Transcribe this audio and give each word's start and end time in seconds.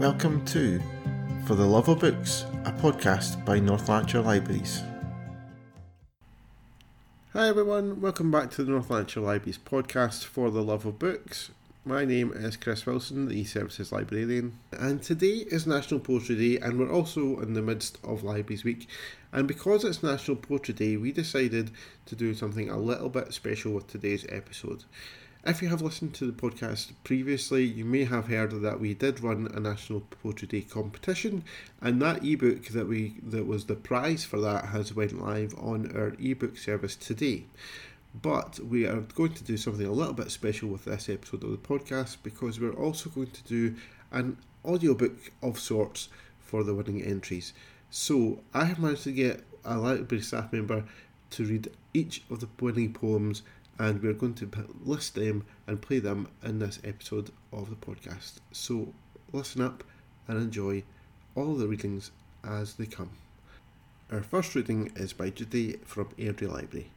Welcome 0.00 0.46
to 0.46 0.80
For 1.46 1.54
the 1.54 1.66
Love 1.66 1.90
of 1.90 1.98
Books, 1.98 2.46
a 2.64 2.72
podcast 2.72 3.44
by 3.44 3.58
North 3.58 3.86
Lanarkshire 3.86 4.22
Libraries. 4.22 4.82
Hi 7.34 7.48
everyone, 7.48 8.00
welcome 8.00 8.30
back 8.30 8.50
to 8.52 8.64
the 8.64 8.70
North 8.70 8.88
Lanarkshire 8.88 9.22
Libraries 9.22 9.58
podcast 9.58 10.24
For 10.24 10.50
the 10.50 10.62
Love 10.62 10.86
of 10.86 10.98
Books. 10.98 11.50
My 11.84 12.06
name 12.06 12.32
is 12.32 12.56
Chris 12.56 12.86
Wilson, 12.86 13.28
the 13.28 13.38
e-services 13.40 13.92
librarian, 13.92 14.58
and 14.72 15.02
today 15.02 15.44
is 15.50 15.66
National 15.66 16.00
Poetry 16.00 16.36
Day, 16.36 16.64
and 16.64 16.78
we're 16.78 16.90
also 16.90 17.38
in 17.40 17.52
the 17.52 17.60
midst 17.60 17.98
of 18.02 18.24
Libraries 18.24 18.64
Week. 18.64 18.88
And 19.34 19.46
because 19.46 19.84
it's 19.84 20.02
National 20.02 20.38
Poetry 20.38 20.72
Day, 20.72 20.96
we 20.96 21.12
decided 21.12 21.72
to 22.06 22.16
do 22.16 22.32
something 22.32 22.70
a 22.70 22.78
little 22.78 23.10
bit 23.10 23.34
special 23.34 23.72
with 23.72 23.86
today's 23.86 24.24
episode. 24.30 24.84
If 25.42 25.62
you 25.62 25.68
have 25.68 25.80
listened 25.80 26.12
to 26.16 26.26
the 26.26 26.34
podcast 26.34 26.92
previously, 27.02 27.64
you 27.64 27.82
may 27.82 28.04
have 28.04 28.26
heard 28.26 28.60
that 28.60 28.78
we 28.78 28.92
did 28.92 29.20
run 29.20 29.48
a 29.54 29.58
National 29.58 30.00
Poetry 30.00 30.46
Day 30.46 30.60
competition, 30.60 31.44
and 31.80 32.00
that 32.02 32.22
ebook 32.22 32.66
that 32.68 32.86
we 32.86 33.14
that 33.22 33.46
was 33.46 33.64
the 33.64 33.74
prize 33.74 34.22
for 34.22 34.38
that 34.40 34.66
has 34.66 34.94
went 34.94 35.18
live 35.18 35.54
on 35.58 35.96
our 35.96 36.14
ebook 36.20 36.58
service 36.58 36.94
today. 36.94 37.44
But 38.20 38.60
we 38.60 38.86
are 38.86 39.00
going 39.00 39.32
to 39.32 39.42
do 39.42 39.56
something 39.56 39.86
a 39.86 39.92
little 39.92 40.12
bit 40.12 40.30
special 40.30 40.68
with 40.68 40.84
this 40.84 41.08
episode 41.08 41.42
of 41.42 41.52
the 41.52 41.56
podcast 41.56 42.18
because 42.22 42.60
we're 42.60 42.74
also 42.74 43.08
going 43.08 43.30
to 43.30 43.42
do 43.44 43.76
an 44.12 44.36
audiobook 44.62 45.32
of 45.42 45.58
sorts 45.58 46.10
for 46.38 46.62
the 46.64 46.74
winning 46.74 47.02
entries. 47.02 47.54
So 47.88 48.40
I 48.52 48.66
have 48.66 48.78
managed 48.78 49.04
to 49.04 49.12
get 49.12 49.42
a 49.64 49.78
library 49.78 50.22
staff 50.22 50.52
member 50.52 50.84
to 51.30 51.44
read 51.46 51.70
each 51.94 52.24
of 52.28 52.40
the 52.40 52.48
winning 52.60 52.92
poems 52.92 53.42
and 53.80 54.02
we're 54.02 54.12
going 54.12 54.34
to 54.34 54.48
list 54.84 55.14
them 55.14 55.42
and 55.66 55.80
play 55.80 55.98
them 55.98 56.28
in 56.44 56.58
this 56.58 56.78
episode 56.84 57.30
of 57.50 57.70
the 57.70 57.76
podcast. 57.76 58.34
So 58.52 58.92
listen 59.32 59.62
up 59.62 59.82
and 60.28 60.36
enjoy 60.36 60.82
all 61.34 61.54
the 61.54 61.66
readings 61.66 62.10
as 62.44 62.74
they 62.74 62.84
come. 62.84 63.10
Our 64.12 64.20
first 64.20 64.54
reading 64.54 64.92
is 64.96 65.14
by 65.14 65.30
Judy 65.30 65.78
from 65.86 66.10
Airdrie 66.18 66.52
Library. 66.52 66.90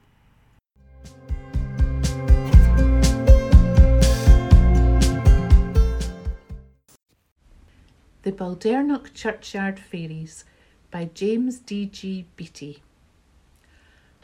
The 8.23 8.31
Baldernock 8.33 9.13
Churchyard 9.13 9.79
Faeries 9.79 10.43
by 10.91 11.09
James 11.13 11.59
D. 11.59 11.85
G. 11.85 12.25
Beattie. 12.35 12.83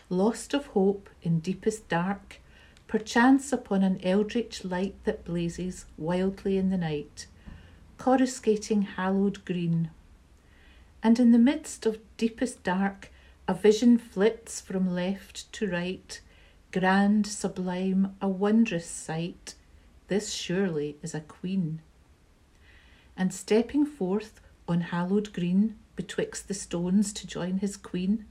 Lost 0.09 0.53
of 0.53 0.67
hope 0.67 1.09
in 1.21 1.39
deepest 1.39 1.87
dark, 1.87 2.41
perchance 2.89 3.53
upon 3.53 3.83
an 3.83 3.99
eldritch 4.03 4.65
light 4.65 4.95
that 5.03 5.23
blazes 5.23 5.85
wildly 5.95 6.57
in 6.57 6.71
the 6.71 6.77
night, 6.77 7.27
coruscating 7.99 8.81
hallowed 8.81 9.45
green. 9.45 9.91
And 11.03 11.19
in 11.19 11.31
the 11.31 11.37
midst 11.37 11.85
of 11.85 11.99
deepest 12.17 12.63
dark, 12.63 13.11
a 13.47 13.53
vision 13.53 13.99
flits 13.99 14.59
from 14.59 14.93
left 14.93 15.53
to 15.53 15.69
right, 15.69 16.19
grand, 16.71 17.27
sublime, 17.27 18.15
a 18.19 18.27
wondrous 18.27 18.87
sight. 18.87 19.53
This 20.07 20.33
surely 20.33 20.97
is 21.03 21.13
a 21.13 21.21
queen. 21.21 21.83
And 23.15 23.31
stepping 23.31 23.85
forth 23.85 24.41
on 24.67 24.81
hallowed 24.81 25.31
green 25.31 25.75
betwixt 25.95 26.47
the 26.47 26.55
stones 26.55 27.13
to 27.13 27.27
join 27.27 27.59
his 27.59 27.77
queen, 27.77 28.25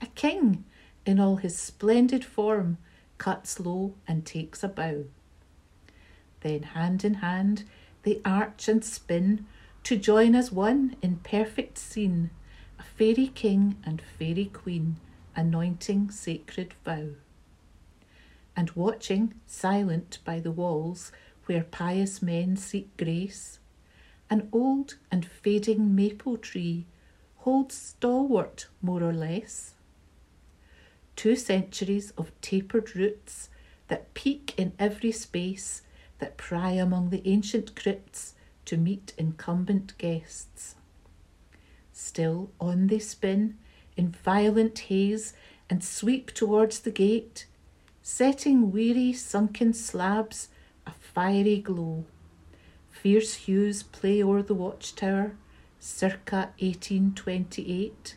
a 0.00 0.06
king 0.06 0.64
in 1.04 1.18
all 1.18 1.36
his 1.36 1.58
splendid 1.58 2.24
form 2.24 2.78
cuts 3.18 3.60
low 3.60 3.94
and 4.06 4.24
takes 4.24 4.62
a 4.62 4.68
bow. 4.68 5.04
Then, 6.40 6.62
hand 6.62 7.04
in 7.04 7.14
hand, 7.14 7.64
they 8.02 8.20
arch 8.24 8.68
and 8.68 8.84
spin 8.84 9.46
to 9.84 9.96
join 9.96 10.34
as 10.34 10.52
one 10.52 10.96
in 11.02 11.16
perfect 11.16 11.78
scene, 11.78 12.30
a 12.78 12.82
fairy 12.82 13.28
king 13.34 13.76
and 13.84 14.00
fairy 14.18 14.46
queen 14.46 14.96
anointing 15.34 16.10
sacred 16.10 16.74
vow. 16.84 17.10
And 18.56 18.70
watching, 18.72 19.34
silent 19.46 20.18
by 20.24 20.40
the 20.40 20.50
walls 20.50 21.12
where 21.46 21.62
pious 21.62 22.20
men 22.20 22.56
seek 22.56 22.96
grace, 22.96 23.60
an 24.28 24.48
old 24.52 24.96
and 25.10 25.24
fading 25.24 25.94
maple 25.94 26.36
tree 26.36 26.86
holds 27.38 27.76
stalwart 27.76 28.66
more 28.82 29.02
or 29.02 29.12
less 29.12 29.74
two 31.18 31.34
centuries 31.34 32.12
of 32.16 32.30
tapered 32.40 32.94
roots 32.94 33.48
that 33.88 34.14
peak 34.14 34.54
in 34.56 34.72
every 34.78 35.10
space, 35.10 35.82
that 36.20 36.36
pry 36.36 36.70
among 36.70 37.10
the 37.10 37.26
ancient 37.28 37.74
crypts 37.74 38.34
to 38.64 38.76
meet 38.76 39.14
incumbent 39.18 39.98
guests. 39.98 40.76
Still 41.92 42.50
on 42.60 42.86
they 42.86 43.00
spin 43.00 43.58
in 43.96 44.10
violent 44.12 44.78
haze 44.78 45.32
and 45.68 45.82
sweep 45.82 46.32
towards 46.32 46.78
the 46.78 46.92
gate, 46.92 47.46
setting 48.00 48.70
weary 48.70 49.12
sunken 49.12 49.74
slabs 49.74 50.50
a 50.86 50.92
fiery 50.92 51.58
glow. 51.58 52.04
Fierce 52.92 53.34
hues 53.34 53.82
play 53.82 54.22
o'er 54.22 54.40
the 54.40 54.54
watchtower, 54.54 55.34
circa 55.80 56.52
1828 56.60 58.14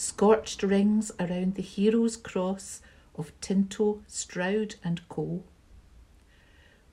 scorched 0.00 0.62
rings 0.62 1.12
around 1.20 1.56
the 1.56 1.62
hero's 1.62 2.16
cross 2.16 2.80
of 3.16 3.38
Tinto, 3.42 4.00
Stroud 4.06 4.76
and 4.82 5.06
Co. 5.10 5.42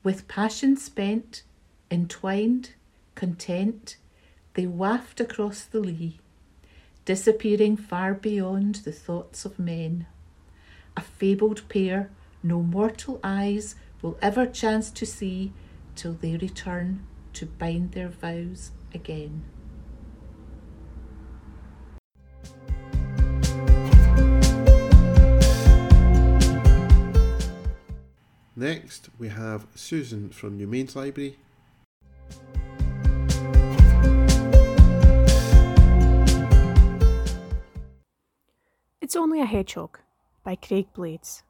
With 0.02 0.28
passion 0.28 0.76
spent, 0.76 1.42
entwined, 1.90 2.74
content, 3.14 3.96
they 4.52 4.66
waft 4.66 5.20
across 5.20 5.64
the 5.64 5.80
lea, 5.80 6.18
disappearing 7.06 7.78
far 7.78 8.12
beyond 8.12 8.74
the 8.84 8.92
thoughts 8.92 9.46
of 9.46 9.58
men. 9.58 10.06
A 10.94 11.00
fabled 11.00 11.66
pair 11.70 12.10
no 12.42 12.60
mortal 12.60 13.20
eyes 13.24 13.74
will 14.02 14.18
ever 14.20 14.44
chance 14.44 14.90
to 14.90 15.06
see 15.06 15.54
till 15.96 16.12
they 16.12 16.36
return 16.36 17.06
to 17.32 17.46
bind 17.46 17.92
their 17.92 18.08
vows 18.10 18.70
again. 18.92 19.44
Next, 28.58 29.08
we 29.20 29.28
have 29.28 29.68
Susan 29.76 30.30
from 30.30 30.58
Newmains 30.58 30.96
Library. 30.96 31.38
It's 39.00 39.14
Only 39.14 39.40
a 39.40 39.44
Hedgehog 39.44 40.00
by 40.42 40.56
Craig 40.56 40.88
Blades. 40.92 41.44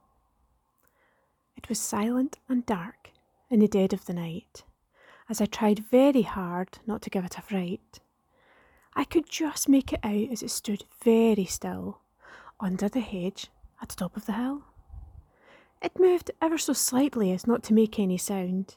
It 1.56 1.70
was 1.70 1.80
silent 1.80 2.36
and 2.46 2.66
dark 2.66 3.12
in 3.48 3.60
the 3.60 3.68
dead 3.68 3.94
of 3.94 4.04
the 4.04 4.12
night, 4.12 4.64
as 5.30 5.40
I 5.40 5.46
tried 5.46 5.78
very 5.78 6.22
hard 6.22 6.78
not 6.86 7.00
to 7.00 7.10
give 7.10 7.24
it 7.24 7.38
a 7.38 7.40
fright. 7.40 8.00
I 8.94 9.04
could 9.04 9.30
just 9.30 9.66
make 9.66 9.94
it 9.94 10.00
out 10.04 10.30
as 10.30 10.42
it 10.42 10.50
stood 10.50 10.84
very 11.02 11.46
still 11.46 12.00
under 12.60 12.86
the 12.86 13.00
hedge 13.00 13.46
at 13.80 13.88
the 13.88 13.96
top 13.96 14.14
of 14.14 14.26
the 14.26 14.34
hill. 14.34 14.64
It 15.80 15.98
moved 15.98 16.30
ever 16.42 16.58
so 16.58 16.72
slightly 16.72 17.32
as 17.32 17.46
not 17.46 17.62
to 17.64 17.74
make 17.74 17.98
any 17.98 18.18
sound, 18.18 18.76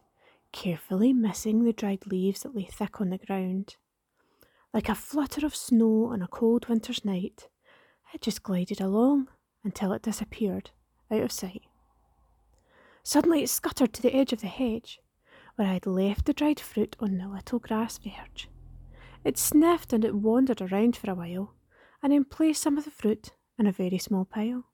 carefully 0.52 1.14
missing 1.14 1.64
the 1.64 1.74
dried 1.74 2.06
leaves 2.06 2.44
that 2.44 2.56
lay 2.56 2.66
thick 2.66 3.02
on 3.02 3.10
the 3.10 3.18
ground. 3.18 3.76
Like 4.74 4.88
a 4.88 4.96
flutter 4.96 5.46
of 5.46 5.56
snow 5.56 6.06
on 6.06 6.22
a 6.22 6.28
cold 6.28 6.68
winter's 6.68 7.04
night, 7.04 7.50
it 8.14 8.22
just 8.22 8.44
glided 8.44 8.80
along 8.80 9.30
until 9.64 9.94
it 9.94 10.04
disappeared 10.04 10.72
out 11.10 11.22
of 11.22 11.32
sight. 11.32 11.64
Suddenly 13.04 13.44
it 13.44 13.50
scuttered 13.50 13.94
to 13.94 14.02
the 14.02 14.16
edge 14.16 14.32
of 14.32 14.42
the 14.42 14.48
hedge, 14.48 15.00
where 15.56 15.68
I 15.68 15.74
had 15.74 15.88
left 15.88 16.26
the 16.26 16.34
dried 16.34 16.60
fruit 16.60 16.96
on 17.00 17.18
the 17.18 17.28
little 17.28 17.60
grass 17.60 17.98
verge. 17.98 18.48
It 19.24 19.38
sniffed 19.38 19.92
and 19.92 20.06
it 20.06 20.16
wandered 20.16 20.62
around 20.62 20.96
for 20.96 21.10
a 21.10 21.16
while, 21.16 21.56
and 22.04 22.14
then 22.14 22.26
placed 22.26 22.62
some 22.62 22.78
of 22.78 22.86
the 22.86 22.92
fruit 22.92 23.32
in 23.58 23.66
a 23.68 23.72
very 23.72 23.98
small 23.98 24.26
pile. 24.26 24.66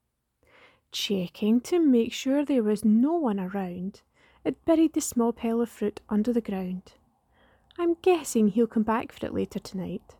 Checking 0.90 1.60
to 1.62 1.78
make 1.78 2.12
sure 2.12 2.44
there 2.44 2.62
was 2.62 2.84
no 2.84 3.14
one 3.14 3.38
around, 3.38 4.02
it 4.44 4.64
buried 4.64 4.94
the 4.94 5.00
small 5.00 5.32
pile 5.32 5.60
of 5.60 5.68
fruit 5.68 6.00
under 6.08 6.32
the 6.32 6.40
ground. 6.40 6.92
I'm 7.78 7.94
guessing 8.02 8.48
he'll 8.48 8.66
come 8.66 8.84
back 8.84 9.12
for 9.12 9.26
it 9.26 9.34
later 9.34 9.58
tonight, 9.58 10.16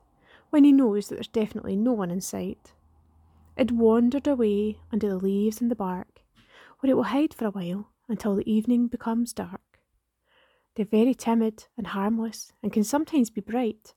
when 0.50 0.64
he 0.64 0.72
knows 0.72 1.08
that 1.08 1.16
there's 1.16 1.28
definitely 1.28 1.74
no 1.74 1.92
one 1.92 2.10
in 2.10 2.20
sight. 2.20 2.74
It 3.56 3.72
wandered 3.72 4.26
away 4.26 4.78
under 4.92 5.08
the 5.08 5.16
leaves 5.16 5.60
and 5.60 5.70
the 5.70 5.74
bark, 5.74 6.22
where 6.78 6.90
it 6.90 6.94
will 6.94 7.04
hide 7.04 7.34
for 7.34 7.46
a 7.46 7.50
while 7.50 7.90
until 8.08 8.36
the 8.36 8.50
evening 8.50 8.86
becomes 8.86 9.32
dark. 9.32 9.80
They're 10.74 10.84
very 10.84 11.14
timid 11.14 11.64
and 11.76 11.88
harmless 11.88 12.52
and 12.62 12.72
can 12.72 12.84
sometimes 12.84 13.30
be 13.30 13.40
bright. 13.40 13.94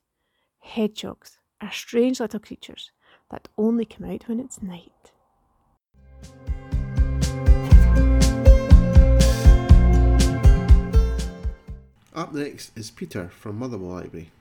Hedgehogs 0.60 1.38
are 1.60 1.72
strange 1.72 2.20
little 2.20 2.40
creatures 2.40 2.92
that 3.30 3.50
only 3.58 3.86
come 3.86 4.10
out 4.10 4.28
when 4.28 4.40
it's 4.40 4.62
night. 4.62 5.12
Up 12.14 12.34
next 12.34 12.78
is 12.78 12.92
Peter 12.92 13.30
from 13.30 13.58
Motherwell 13.58 13.92
Library. 13.92 14.32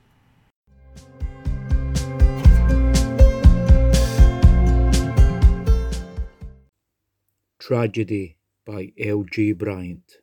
Tragedy 7.61 8.37
by 8.67 8.93
L.J. 8.99 9.52
Bryant. 9.52 10.17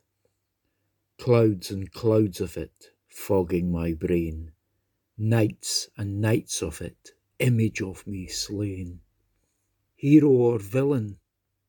Clouds 1.18 1.70
and 1.70 1.90
clouds 1.90 2.42
of 2.42 2.58
it 2.58 2.90
fogging 3.08 3.72
my 3.72 3.94
brain, 3.94 4.52
nights 5.16 5.88
and 5.96 6.20
nights 6.20 6.62
of 6.62 6.82
it, 6.82 7.12
image 7.38 7.80
of 7.80 8.06
me 8.06 8.26
slain. 8.26 9.00
Hero 9.96 10.28
or 10.28 10.58
villain, 10.58 11.18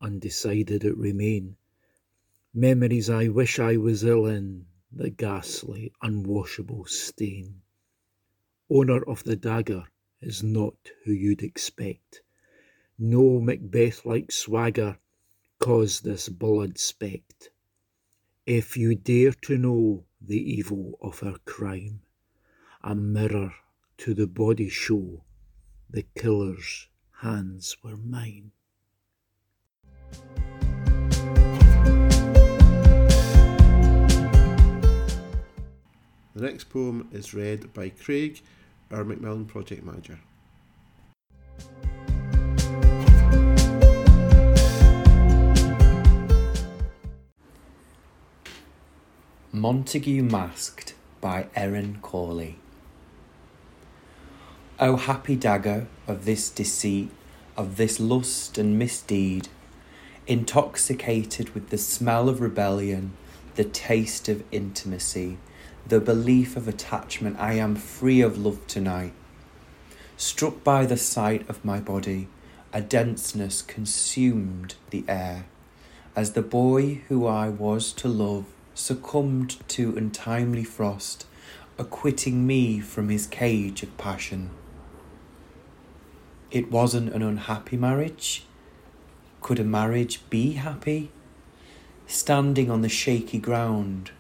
undecided 0.01 0.83
it 0.83 0.97
remain. 0.97 1.55
Memories 2.53 3.09
I 3.09 3.29
wish 3.29 3.59
I 3.59 3.77
was 3.77 4.03
ill 4.03 4.25
in, 4.25 4.65
the 4.91 5.09
ghastly, 5.09 5.93
unwashable 6.01 6.85
stain. 6.87 7.61
Owner 8.69 9.03
of 9.03 9.23
the 9.23 9.35
dagger 9.35 9.85
is 10.21 10.43
not 10.43 10.75
who 11.03 11.11
you'd 11.11 11.41
expect. 11.41 12.21
No 12.97 13.39
Macbeth 13.39 14.05
like 14.05 14.31
swagger 14.31 14.97
caused 15.59 16.03
this 16.03 16.29
blood 16.29 16.77
spect. 16.77 17.49
If 18.45 18.75
you 18.77 18.95
dare 18.95 19.33
to 19.43 19.57
know 19.57 20.05
the 20.21 20.37
evil 20.37 20.97
of 21.01 21.19
her 21.19 21.37
crime, 21.45 22.01
a 22.83 22.95
mirror 22.95 23.53
to 23.99 24.13
the 24.13 24.27
body 24.27 24.69
show 24.69 25.23
the 25.89 26.05
killer's 26.17 26.87
hands 27.21 27.77
were 27.83 27.97
mine. 27.97 28.51
The 36.35 36.45
next 36.45 36.69
poem 36.69 37.09
is 37.11 37.33
read 37.33 37.73
by 37.73 37.89
Craig, 37.89 38.41
our 38.91 39.03
Macmillan 39.03 39.45
project 39.45 39.83
manager. 39.83 40.19
Montague 49.51 50.21
Masked 50.21 50.93
by 51.19 51.47
Erin 51.55 51.97
Caullay. 52.03 52.55
O 54.79 54.97
happy 54.97 55.35
dagger 55.35 55.87
of 56.07 56.25
this 56.25 56.51
deceit, 56.51 57.09
of 57.57 57.77
this 57.77 57.99
lust 57.99 58.59
and 58.59 58.77
misdeed, 58.77 59.49
intoxicated 60.27 61.49
with 61.55 61.69
the 61.69 61.77
smell 61.79 62.29
of 62.29 62.39
rebellion, 62.39 63.13
the 63.55 63.65
taste 63.65 64.29
of 64.29 64.43
intimacy, 64.51 65.39
the 65.87 65.99
belief 65.99 66.55
of 66.55 66.67
attachment, 66.67 67.37
I 67.39 67.53
am 67.53 67.75
free 67.75 68.21
of 68.21 68.37
love 68.37 68.65
tonight. 68.67 69.13
Struck 70.17 70.63
by 70.63 70.85
the 70.85 70.97
sight 70.97 71.49
of 71.49 71.63
my 71.63 71.79
body, 71.79 72.27
a 72.73 72.81
denseness 72.81 73.61
consumed 73.61 74.75
the 74.89 75.03
air, 75.07 75.45
as 76.15 76.33
the 76.33 76.41
boy 76.41 77.01
who 77.07 77.25
I 77.25 77.49
was 77.49 77.91
to 77.93 78.07
love 78.07 78.45
succumbed 78.73 79.57
to 79.69 79.95
untimely 79.97 80.63
frost, 80.63 81.25
acquitting 81.77 82.45
me 82.45 82.79
from 82.79 83.09
his 83.09 83.27
cage 83.27 83.83
of 83.83 83.97
passion. 83.97 84.51
It 86.51 86.71
wasn't 86.71 87.13
an 87.13 87.21
unhappy 87.21 87.77
marriage. 87.77 88.45
Could 89.41 89.59
a 89.59 89.63
marriage 89.63 90.21
be 90.29 90.53
happy? 90.53 91.11
Standing 92.07 92.71
on 92.71 92.81
the 92.81 92.89
shaky 92.89 93.37
ground 93.37 94.11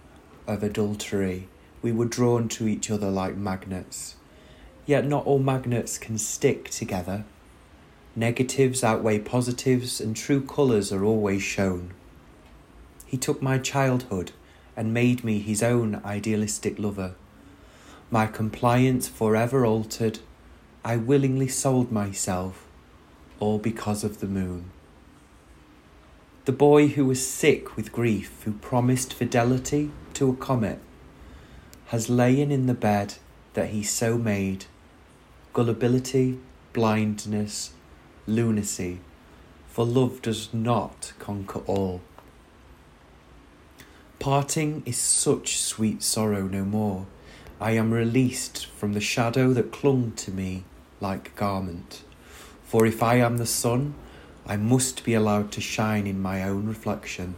of 0.49 0.63
adultery, 0.63 1.47
we 1.81 1.91
were 1.91 2.05
drawn 2.05 2.49
to 2.49 2.67
each 2.67 2.89
other 2.91 3.09
like 3.09 3.37
magnets. 3.37 4.15
Yet 4.85 5.05
not 5.05 5.25
all 5.25 5.39
magnets 5.39 5.97
can 5.97 6.17
stick 6.17 6.69
together. 6.69 7.23
Negatives 8.15 8.83
outweigh 8.83 9.19
positives, 9.19 10.01
and 10.01 10.15
true 10.15 10.41
colours 10.41 10.91
are 10.91 11.05
always 11.05 11.43
shown. 11.43 11.93
He 13.05 13.17
took 13.17 13.41
my 13.41 13.59
childhood 13.59 14.31
and 14.75 14.93
made 14.93 15.23
me 15.23 15.39
his 15.39 15.61
own 15.61 16.01
idealistic 16.03 16.79
lover. 16.79 17.15
My 18.11 18.25
compliance 18.25 19.07
forever 19.07 19.65
altered, 19.65 20.19
I 20.83 20.97
willingly 20.97 21.47
sold 21.47 21.91
myself, 21.91 22.65
all 23.39 23.59
because 23.59 24.03
of 24.03 24.19
the 24.19 24.27
moon. 24.27 24.71
The 26.49 26.55
boy 26.55 26.87
who 26.87 27.05
was 27.05 27.23
sick 27.27 27.75
with 27.75 27.91
grief, 27.91 28.41
who 28.43 28.53
promised 28.53 29.13
fidelity 29.13 29.91
to 30.15 30.31
a 30.31 30.35
comet, 30.35 30.79
has 31.89 32.09
lain 32.09 32.49
in 32.49 32.65
the 32.65 32.73
bed 32.73 33.13
that 33.53 33.69
he 33.69 33.83
so 33.83 34.17
made. 34.17 34.65
Gullibility, 35.53 36.39
blindness, 36.73 37.73
lunacy, 38.25 38.99
for 39.67 39.85
love 39.85 40.23
does 40.23 40.51
not 40.51 41.13
conquer 41.19 41.59
all. 41.67 42.01
Parting 44.17 44.81
is 44.87 44.97
such 44.97 45.59
sweet 45.59 46.01
sorrow 46.01 46.47
no 46.47 46.65
more. 46.65 47.05
I 47.61 47.73
am 47.73 47.93
released 47.93 48.65
from 48.65 48.93
the 48.93 49.01
shadow 49.01 49.53
that 49.53 49.71
clung 49.71 50.13
to 50.13 50.31
me 50.31 50.63
like 50.99 51.35
garment. 51.35 52.01
For 52.63 52.87
if 52.87 53.03
I 53.03 53.17
am 53.17 53.37
the 53.37 53.45
sun, 53.45 53.93
I 54.49 54.57
must 54.57 55.03
be 55.03 55.13
allowed 55.13 55.51
to 55.51 55.61
shine 55.61 56.07
in 56.07 56.19
my 56.19 56.41
own 56.41 56.65
reflection. 56.65 57.35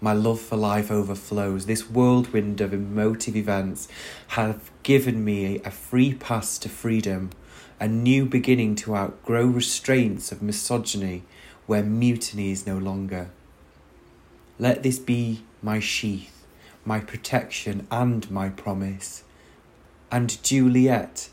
My 0.00 0.14
love 0.14 0.40
for 0.40 0.56
life 0.56 0.90
overflows. 0.90 1.66
This 1.66 1.90
whirlwind 1.90 2.62
of 2.62 2.72
emotive 2.72 3.36
events 3.36 3.86
have 4.28 4.70
given 4.82 5.22
me 5.22 5.58
a 5.58 5.70
free 5.70 6.14
pass 6.14 6.56
to 6.60 6.70
freedom, 6.70 7.28
a 7.78 7.86
new 7.86 8.24
beginning 8.24 8.74
to 8.76 8.96
outgrow 8.96 9.44
restraints 9.44 10.32
of 10.32 10.40
misogyny 10.40 11.24
where 11.66 11.82
mutiny 11.82 12.52
is 12.52 12.66
no 12.66 12.78
longer. 12.78 13.28
Let 14.58 14.82
this 14.82 14.98
be 14.98 15.42
my 15.60 15.78
sheath, 15.78 16.46
my 16.86 17.00
protection, 17.00 17.86
and 17.90 18.30
my 18.30 18.48
promise. 18.48 19.24
And 20.10 20.42
Juliet 20.42 21.28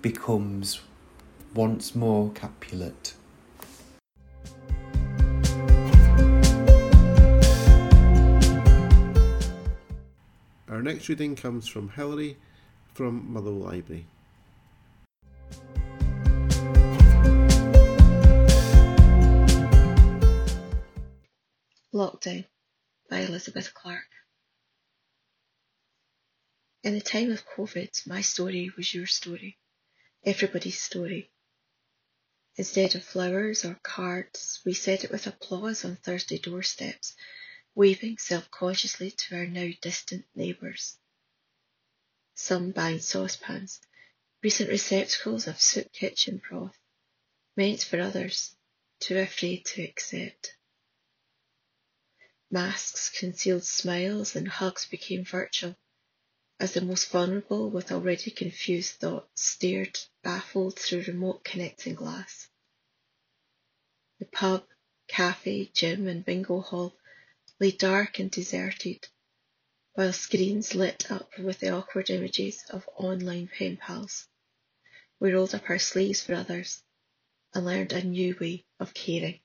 becomes 0.00 0.80
once 1.54 1.96
more 1.96 2.30
Capulet. 2.30 3.14
Our 10.68 10.82
next 10.82 11.08
reading 11.08 11.34
comes 11.34 11.66
from 11.66 11.90
Hilary 11.90 12.36
from 12.94 13.32
Mother 13.32 13.50
Library. 13.50 14.06
Lockdown 21.92 22.46
by 23.10 23.18
Elizabeth 23.20 23.74
Clarke. 23.74 24.04
In 26.84 26.94
the 26.94 27.00
time 27.00 27.32
of 27.32 27.44
COVID, 27.44 28.06
my 28.06 28.20
story 28.20 28.70
was 28.76 28.94
your 28.94 29.06
story, 29.06 29.58
everybody's 30.24 30.80
story. 30.80 31.30
Instead 32.60 32.94
of 32.94 33.02
flowers 33.02 33.64
or 33.64 33.80
cards, 33.82 34.60
we 34.66 34.74
said 34.74 35.02
it 35.02 35.10
with 35.10 35.26
applause 35.26 35.82
on 35.82 35.96
Thursday 35.96 36.36
doorsteps, 36.36 37.16
waving 37.74 38.18
self-consciously 38.18 39.10
to 39.12 39.34
our 39.34 39.46
now 39.46 39.70
distant 39.80 40.26
neighbours. 40.34 40.98
Some 42.34 42.72
buying 42.72 43.00
saucepans, 43.00 43.80
recent 44.42 44.68
receptacles 44.68 45.46
of 45.46 45.58
soup 45.58 45.90
kitchen 45.90 46.42
broth, 46.46 46.76
meant 47.56 47.82
for 47.82 47.98
others, 47.98 48.54
too 48.98 49.16
afraid 49.16 49.64
to 49.64 49.82
accept. 49.82 50.54
Masks 52.50 53.08
concealed 53.08 53.64
smiles 53.64 54.36
and 54.36 54.46
hugs 54.46 54.84
became 54.84 55.24
virtual 55.24 55.76
as 56.60 56.74
the 56.74 56.82
most 56.82 57.08
vulnerable 57.08 57.70
with 57.70 57.90
already 57.90 58.30
confused 58.30 58.96
thoughts 58.96 59.42
stared 59.42 59.98
baffled 60.22 60.78
through 60.78 61.04
remote 61.04 61.42
connecting 61.42 61.94
glass. 61.94 62.48
The 64.20 64.26
pub, 64.26 64.66
cafe, 65.08 65.70
gym 65.72 66.06
and 66.06 66.22
bingo 66.22 66.60
hall 66.60 66.94
lay 67.58 67.70
dark 67.70 68.18
and 68.18 68.30
deserted, 68.30 69.08
while 69.94 70.12
screens 70.12 70.74
lit 70.74 71.10
up 71.10 71.38
with 71.38 71.60
the 71.60 71.70
awkward 71.70 72.10
images 72.10 72.62
of 72.68 72.86
online 72.98 73.48
pen 73.48 73.78
pals. 73.78 74.28
We 75.20 75.32
rolled 75.32 75.54
up 75.54 75.70
our 75.70 75.78
sleeves 75.78 76.22
for 76.22 76.34
others 76.34 76.82
and 77.54 77.64
learned 77.64 77.94
a 77.94 78.04
new 78.04 78.36
way 78.38 78.66
of 78.78 78.92
caring. 78.92 79.40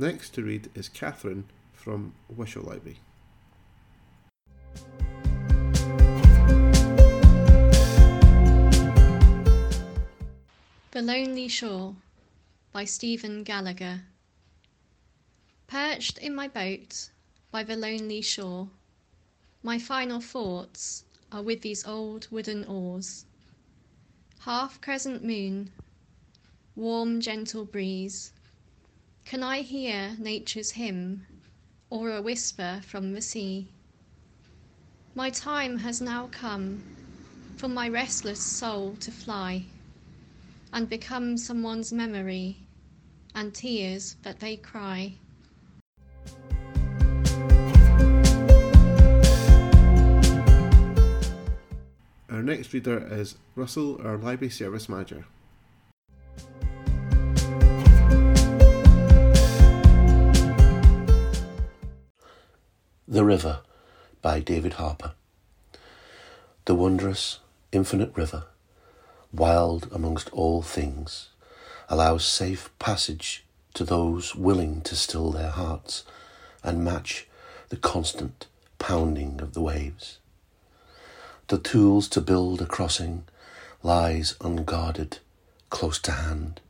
Next 0.00 0.30
to 0.34 0.42
read 0.42 0.68
is 0.74 0.88
Kathryn 0.88 1.44
from 1.72 2.14
Wishaw 2.28 2.62
Library. 2.62 2.98
The 10.92 11.00
Lonely 11.00 11.48
Shore 11.48 11.96
by 12.70 12.84
Steven 12.84 13.44
Gallagher. 13.44 14.02
Perched 15.66 16.18
in 16.18 16.34
my 16.34 16.48
boat 16.48 17.08
by 17.50 17.62
the 17.62 17.76
lonely 17.76 18.20
shore, 18.20 18.68
my 19.62 19.78
final 19.78 20.20
thoughts 20.20 21.04
are 21.32 21.40
with 21.40 21.62
these 21.62 21.86
old 21.86 22.28
wooden 22.30 22.66
oars. 22.66 23.24
Half 24.40 24.82
crescent 24.82 25.24
moon, 25.24 25.72
warm 26.76 27.22
gentle 27.22 27.64
breeze, 27.64 28.34
can 29.24 29.42
I 29.42 29.62
hear 29.62 30.14
nature's 30.18 30.72
hymn 30.72 31.26
or 31.88 32.10
a 32.14 32.20
whisper 32.20 32.82
from 32.84 33.14
the 33.14 33.22
sea? 33.22 33.72
My 35.14 35.30
time 35.30 35.78
has 35.78 36.02
now 36.02 36.26
come 36.26 36.84
for 37.56 37.68
my 37.68 37.88
restless 37.88 38.42
soul 38.42 38.94
to 38.96 39.10
fly 39.10 39.71
and 40.72 40.88
become 40.88 41.36
someone's 41.36 41.92
memory 41.92 42.56
and 43.34 43.54
tears 43.54 44.16
that 44.22 44.40
they 44.40 44.56
cry. 44.56 45.14
Our 52.30 52.42
next 52.42 52.72
reader 52.72 53.06
is 53.10 53.36
Russell, 53.54 54.00
our 54.02 54.16
library 54.16 54.50
service 54.50 54.88
manager. 54.88 55.26
The 63.06 63.24
River 63.24 63.60
by 64.22 64.40
David 64.40 64.74
Harper. 64.74 65.12
The 66.64 66.74
wondrous, 66.74 67.40
infinite 67.70 68.16
river, 68.16 68.44
wild 69.32 69.88
amongst 69.92 70.28
all 70.30 70.62
things, 70.62 71.28
allows 71.88 72.24
safe 72.24 72.70
passage 72.78 73.44
to 73.74 73.84
those 73.84 74.34
willing 74.34 74.80
to 74.82 74.94
still 74.94 75.30
their 75.30 75.50
hearts 75.50 76.04
and 76.62 76.84
match 76.84 77.26
the 77.70 77.76
constant 77.76 78.46
pounding 78.78 79.40
of 79.40 79.54
the 79.54 79.60
waves. 79.60 80.18
The 81.48 81.58
tools 81.58 82.08
to 82.08 82.20
build 82.20 82.60
a 82.60 82.66
crossing 82.66 83.24
lies 83.82 84.34
unguarded, 84.40 85.18
close 85.70 85.98
to 86.00 86.12
hand, 86.12 86.60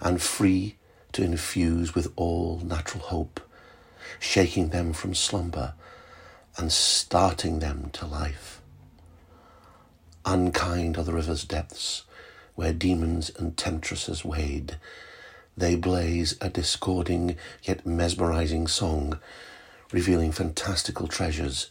and 0.00 0.20
free 0.20 0.76
to 1.12 1.22
infuse 1.22 1.94
with 1.94 2.12
all 2.16 2.60
natural 2.64 3.04
hope, 3.04 3.40
shaking 4.18 4.68
them 4.68 4.92
from 4.92 5.14
slumber 5.14 5.74
and 6.56 6.70
starting 6.70 7.58
them 7.58 7.90
to 7.92 8.06
life. 8.06 8.59
Unkind 10.24 10.98
are 10.98 11.04
the 11.04 11.12
river's 11.12 11.44
depths, 11.44 12.04
where 12.54 12.72
demons 12.72 13.30
and 13.38 13.56
temptresses 13.56 14.24
wade. 14.24 14.76
They 15.56 15.76
blaze 15.76 16.36
a 16.40 16.50
discording 16.50 17.36
yet 17.62 17.86
mesmerizing 17.86 18.66
song, 18.66 19.18
revealing 19.92 20.32
fantastical 20.32 21.08
treasures, 21.08 21.70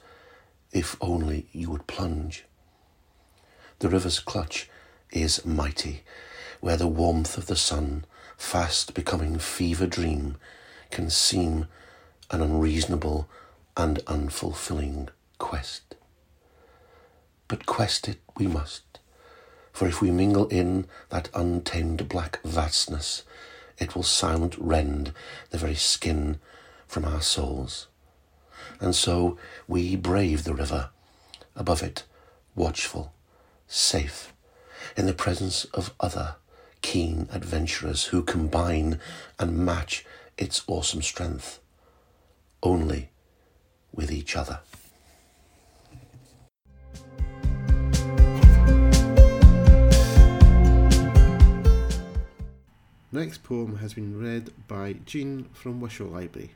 if 0.71 0.95
only 0.99 1.47
you 1.51 1.69
would 1.69 1.87
plunge. 1.87 2.45
The 3.79 3.89
river's 3.89 4.19
clutch 4.19 4.69
is 5.11 5.45
mighty, 5.45 6.03
where 6.59 6.77
the 6.77 6.87
warmth 6.87 7.37
of 7.37 7.45
the 7.45 7.55
sun, 7.55 8.05
fast 8.35 8.93
becoming 8.93 9.37
fever 9.37 9.87
dream, 9.87 10.37
can 10.91 11.09
seem 11.09 11.67
an 12.31 12.41
unreasonable 12.41 13.29
and 13.77 13.99
unfulfilling 14.05 15.09
quest. 15.37 15.95
But 17.49 17.65
quest 17.65 18.07
it 18.07 18.19
we 18.37 18.45
must, 18.45 18.99
for 19.73 19.87
if 19.87 20.01
we 20.01 20.11
mingle 20.11 20.47
in 20.49 20.85
that 21.09 21.29
untamed 21.33 22.07
black 22.07 22.39
vastness, 22.43 23.23
it 23.79 23.95
will 23.95 24.03
silent 24.03 24.55
rend 24.59 25.13
the 25.49 25.57
very 25.57 25.73
skin 25.73 26.39
from 26.87 27.05
our 27.05 27.21
souls. 27.21 27.87
And 28.79 28.95
so 28.95 29.37
we 29.67 29.95
brave 29.95 30.43
the 30.43 30.53
river, 30.53 30.91
above 31.55 31.81
it, 31.81 32.03
watchful, 32.55 33.13
safe, 33.67 34.31
in 34.95 35.07
the 35.07 35.13
presence 35.13 35.65
of 35.73 35.93
other 35.99 36.35
keen 36.83 37.27
adventurers 37.31 38.05
who 38.05 38.21
combine 38.21 38.99
and 39.39 39.57
match 39.57 40.05
its 40.37 40.61
awesome 40.67 41.01
strength 41.01 41.59
only 42.61 43.09
with 43.91 44.11
each 44.11 44.35
other. 44.35 44.59
Next 53.11 53.41
poem 53.41 53.77
has 53.77 53.95
been 53.95 54.21
read 54.21 54.51
by 54.67 54.93
Jean 55.03 55.45
from 55.51 55.81
Wishaw 55.81 56.05
Library. 56.05 56.51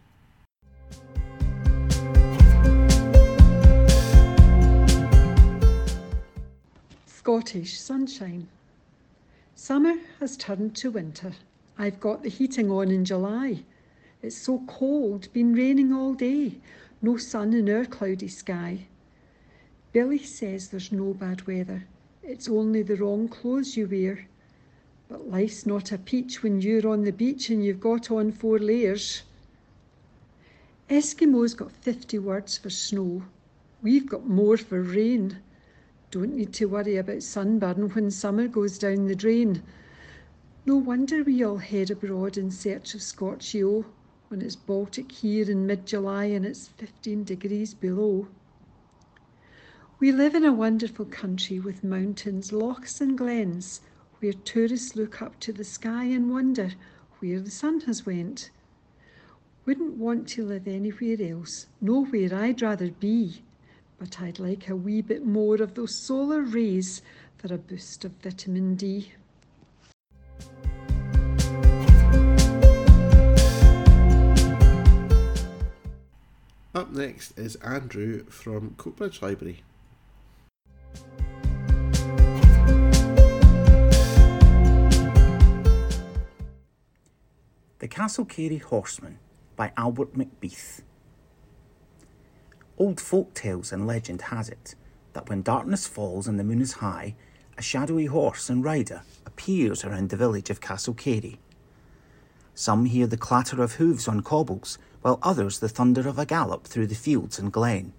Scottish 7.07 7.79
sunshine. 7.79 8.48
Summer 9.55 9.95
has 10.19 10.38
turned 10.38 10.75
to 10.75 10.91
winter. 10.91 11.33
I've 11.79 12.00
got 12.00 12.22
the 12.22 12.29
heating 12.29 12.69
on 12.69 12.91
in 12.91 13.03
July. 13.03 13.63
It's 14.22 14.38
so 14.38 14.62
cold, 14.67 15.33
been 15.33 15.55
raining 15.55 15.91
all 15.91 16.13
day, 16.13 16.60
no 17.01 17.17
sun 17.17 17.53
in 17.53 17.67
our 17.67 17.86
cloudy 17.86 18.27
sky. 18.27 18.86
Billy 19.91 20.19
says 20.19 20.69
there's 20.69 20.91
no 20.91 21.15
bad 21.15 21.48
weather, 21.48 21.88
it's 22.22 22.48
only 22.48 22.83
the 22.83 22.98
wrong 22.98 23.27
clothes 23.27 23.75
you 23.75 23.88
wear. 23.88 24.27
But 25.13 25.29
life's 25.29 25.67
not 25.67 25.91
a 25.91 26.00
peach 26.00 26.41
when 26.41 26.60
you're 26.60 26.88
on 26.88 27.03
the 27.03 27.12
beach 27.12 27.51
and 27.51 27.63
you've 27.63 27.79
got 27.79 28.10
on 28.10 28.32
four 28.32 28.58
layers. 28.58 29.22
Eskimo's 30.89 31.53
got 31.53 31.72
50 31.72 32.17
words 32.17 32.58
for 32.58 32.72
snow. 32.72 33.22
We've 33.84 34.10
got 34.10 34.27
more 34.27 34.58
for 34.58 34.82
rain. 34.82 35.38
Don't 36.10 36.36
need 36.36 36.51
to 36.53 36.65
worry 36.65 36.98
about 36.98 37.22
sunburn 37.22 37.89
when 37.89 38.10
summer 38.10 38.48
goes 38.48 38.79
down 38.79 39.05
the 39.05 39.13
drain. 39.13 39.62
No 40.65 40.77
wonder 40.77 41.22
we 41.22 41.43
all 41.43 41.58
head 41.58 41.91
abroad 41.91 42.36
in 42.36 42.50
search 42.50 42.96
of 42.96 43.03
Scotch 43.03 43.50
Scorchio 43.50 43.86
when 44.29 44.41
it's 44.41 44.55
Baltic 44.55 45.12
here 45.12 45.48
in 45.48 45.67
mid 45.67 45.86
July 45.86 46.25
and 46.25 46.43
it's 46.43 46.70
15 46.70 47.24
degrees 47.24 47.75
below. 47.75 48.29
We 50.00 50.12
live 50.12 50.34
in 50.34 50.43
a 50.43 50.51
wonderful 50.51 51.05
country 51.05 51.60
with 51.60 51.84
mountains, 51.84 52.51
lochs, 52.51 53.00
and 53.00 53.15
glens 53.15 53.79
where 54.23 54.33
tourists 54.33 54.95
look 54.95 55.21
up 55.21 55.39
to 55.41 55.51
the 55.51 55.63
sky 55.63 56.05
and 56.05 56.31
wonder 56.31 56.71
where 57.19 57.39
the 57.39 57.51
sun 57.51 57.81
has 57.81 58.05
went. 58.05 58.49
Wouldn't 59.65 59.97
want 59.97 60.27
to 60.29 60.45
live 60.45 60.67
anywhere 60.67 61.17
else, 61.19 61.67
nowhere 61.81 62.33
I'd 62.33 62.61
rather 62.61 62.89
be 62.89 63.43
but 64.03 64.19
I'd 64.21 64.37
like 64.37 64.67
a 64.67 64.75
wee 64.75 65.01
bit 65.01 65.25
more 65.25 65.55
of 65.61 65.75
those 65.75 65.95
solar 65.95 66.41
rays 66.41 67.01
for 67.37 67.53
a 67.53 67.57
boost 67.57 68.03
of 68.03 68.11
vitamin 68.21 68.75
D. 68.75 69.13
Up 76.75 76.91
next 76.91 77.37
is 77.39 77.55
Andrew 77.57 78.25
from 78.25 78.71
Coatbridge 78.71 79.21
Library. 79.21 79.63
The 87.83 87.89
Castlecary 87.89 88.61
Horseman 88.61 89.19
by 89.57 89.73
Albert 89.75 90.15
MacBeath. 90.15 90.83
Old 92.77 93.01
folk 93.01 93.33
tales 93.33 93.73
and 93.73 93.85
legend 93.85 94.21
has 94.21 94.47
it 94.47 94.75
that 95.11 95.27
when 95.27 95.41
darkness 95.41 95.85
falls 95.85 96.25
and 96.25 96.39
the 96.39 96.45
moon 96.45 96.61
is 96.61 96.75
high, 96.75 97.15
a 97.57 97.61
shadowy 97.61 98.05
horse 98.05 98.49
and 98.49 98.63
rider 98.63 99.01
appears 99.25 99.83
around 99.83 100.11
the 100.11 100.15
village 100.15 100.49
of 100.49 100.61
Castlecary. 100.61 101.39
Some 102.55 102.85
hear 102.85 103.05
the 103.05 103.17
clatter 103.17 103.61
of 103.61 103.73
hooves 103.73 104.07
on 104.07 104.21
cobbles, 104.21 104.77
while 105.01 105.19
others 105.21 105.59
the 105.59 105.67
thunder 105.67 106.07
of 106.07 106.17
a 106.17 106.25
gallop 106.25 106.63
through 106.63 106.87
the 106.87 106.95
fields 106.95 107.37
and 107.37 107.51
glen. 107.51 107.91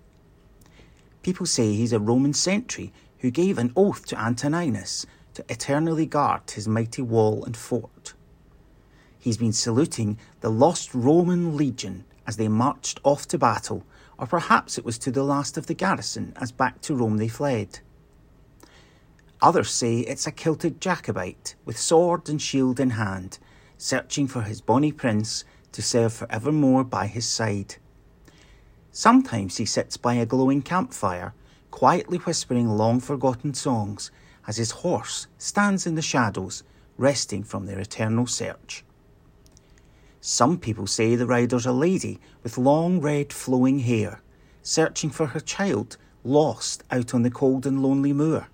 People 1.23 1.45
say 1.45 1.75
he's 1.75 1.93
a 1.93 2.01
Roman 2.01 2.33
sentry 2.33 2.91
who 3.19 3.31
gave 3.31 3.59
an 3.59 3.71
oath 3.77 4.07
to 4.07 4.19
Antoninus 4.19 5.05
to 5.35 5.45
eternally 5.51 6.07
guard 6.07 6.53
his 6.53 6.67
mighty 6.67 7.03
wall 7.03 7.45
and 7.45 7.55
fort. 7.55 8.15
He's 9.25 9.39
been 9.39 9.55
saluting 9.55 10.19
the 10.43 10.51
lost 10.51 10.95
Roman 10.95 11.57
legion 11.57 12.05
as 12.27 12.37
they 12.37 12.47
marched 12.47 13.01
off 13.05 13.27
to 13.29 13.39
battle 13.39 13.83
or 14.19 14.27
perhaps 14.27 14.77
it 14.77 14.85
was 14.85 14.99
to 14.99 15.11
the 15.11 15.23
last 15.23 15.57
of 15.57 15.65
the 15.65 15.73
garrison 15.73 16.35
as 16.37 16.53
back 16.53 16.83
to 16.83 16.95
Rome 16.95 17.17
they 17.17 17.29
fled. 17.29 17.81
Others 19.41 19.71
say 19.71 20.01
it's 20.01 20.27
a 20.27 20.31
kilted 20.31 20.79
Jacobite 20.79 21.55
with 21.65 21.79
sword 21.79 22.29
and 22.29 22.43
shield 22.43 22.79
in 22.79 22.91
hand, 22.91 23.39
searching 23.79 24.29
for 24.29 24.43
his 24.43 24.61
bonny 24.61 24.93
prince 24.93 25.43
to 25.73 25.81
serve 25.81 26.13
for 26.13 26.31
evermore 26.31 26.85
by 26.85 27.07
his 27.07 27.27
side. 27.27 27.77
Sometimes 28.93 29.57
he 29.57 29.65
sits 29.65 29.97
by 29.97 30.17
a 30.17 30.27
glowing 30.27 30.61
campfire, 30.61 31.33
quietly 31.71 32.19
whispering 32.19 32.69
long 32.69 33.01
forgotten 33.01 33.55
songs 33.55 34.11
as 34.47 34.59
his 34.59 34.71
horse 34.83 35.29
stands 35.39 35.87
in 35.87 35.95
the 35.95 36.03
shadows, 36.03 36.63
resting 36.99 37.43
from 37.43 37.65
their 37.65 37.79
eternal 37.79 38.27
search. 38.27 38.85
Some 40.27 40.57
people 40.57 40.87
say 40.87 41.17
the 41.17 41.27
rider's 41.27 41.67
a 41.67 41.73
lady 41.73 42.19
with 42.43 42.57
long 42.57 42.99
red 42.99 43.31
flowing 43.31 43.81
hair, 43.81 44.23
searching 44.63 45.11
for 45.11 45.27
her 45.27 45.39
child 45.39 45.99
lost 46.25 46.83
out 46.91 47.13
on 47.13 47.21
the 47.21 47.31
cold 47.31 47.67
and 47.67 47.83
lonely 47.83 48.15
moor. 48.15 48.49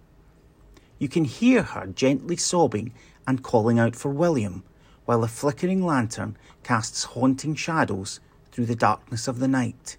You 0.98 1.08
can 1.08 1.24
hear 1.24 1.62
her 1.62 1.86
gently 1.86 2.36
sobbing 2.36 2.92
and 3.24 3.44
calling 3.44 3.78
out 3.78 3.94
for 3.94 4.08
William, 4.08 4.64
while 5.04 5.22
a 5.22 5.28
flickering 5.28 5.86
lantern 5.86 6.36
casts 6.64 7.04
haunting 7.04 7.54
shadows 7.54 8.18
through 8.50 8.66
the 8.66 8.74
darkness 8.74 9.28
of 9.28 9.38
the 9.38 9.46
night. 9.46 9.96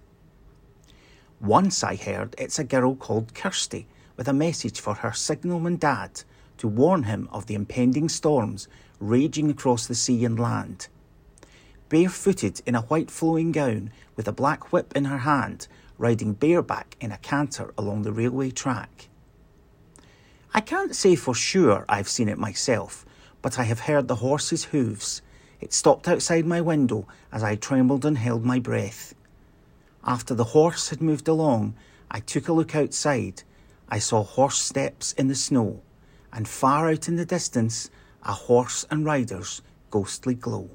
Once 1.40 1.82
I 1.82 1.96
heard 1.96 2.34
it's 2.36 2.58
a 2.58 2.64
girl 2.64 2.94
called 2.94 3.32
Kirsty 3.32 3.86
with 4.18 4.28
a 4.28 4.34
message 4.34 4.78
for 4.78 4.92
her 4.92 5.14
signalman 5.14 5.76
dad 5.76 6.22
to 6.58 6.68
warn 6.68 7.04
him 7.04 7.30
of 7.32 7.46
the 7.46 7.54
impending 7.54 8.10
storms 8.10 8.68
raging 9.00 9.50
across 9.50 9.86
the 9.86 9.94
sea 9.94 10.26
and 10.26 10.38
land. 10.38 10.88
Barefooted 11.92 12.62
in 12.64 12.74
a 12.74 12.80
white 12.80 13.10
flowing 13.10 13.52
gown 13.52 13.90
with 14.16 14.26
a 14.26 14.32
black 14.32 14.72
whip 14.72 14.96
in 14.96 15.04
her 15.04 15.18
hand, 15.18 15.68
riding 15.98 16.32
bareback 16.32 16.96
in 17.02 17.12
a 17.12 17.18
canter 17.18 17.74
along 17.76 18.00
the 18.00 18.14
railway 18.14 18.50
track. 18.50 19.10
I 20.54 20.62
can't 20.62 20.96
say 20.96 21.16
for 21.16 21.34
sure 21.34 21.84
I've 21.90 22.08
seen 22.08 22.30
it 22.30 22.38
myself, 22.38 23.04
but 23.42 23.58
I 23.58 23.64
have 23.64 23.80
heard 23.80 24.08
the 24.08 24.24
horse's 24.24 24.64
hoofs. 24.64 25.20
It 25.60 25.74
stopped 25.74 26.08
outside 26.08 26.46
my 26.46 26.62
window 26.62 27.06
as 27.30 27.42
I 27.42 27.56
trembled 27.56 28.06
and 28.06 28.16
held 28.16 28.42
my 28.42 28.58
breath. 28.58 29.14
After 30.02 30.34
the 30.34 30.56
horse 30.56 30.88
had 30.88 31.02
moved 31.02 31.28
along, 31.28 31.74
I 32.10 32.20
took 32.20 32.48
a 32.48 32.54
look 32.54 32.74
outside. 32.74 33.42
I 33.90 33.98
saw 33.98 34.24
horse 34.24 34.58
steps 34.58 35.12
in 35.12 35.28
the 35.28 35.34
snow, 35.34 35.82
and 36.32 36.48
far 36.48 36.88
out 36.88 37.06
in 37.06 37.16
the 37.16 37.26
distance, 37.26 37.90
a 38.22 38.32
horse 38.32 38.86
and 38.90 39.04
rider's 39.04 39.60
ghostly 39.90 40.34
glow. 40.34 40.70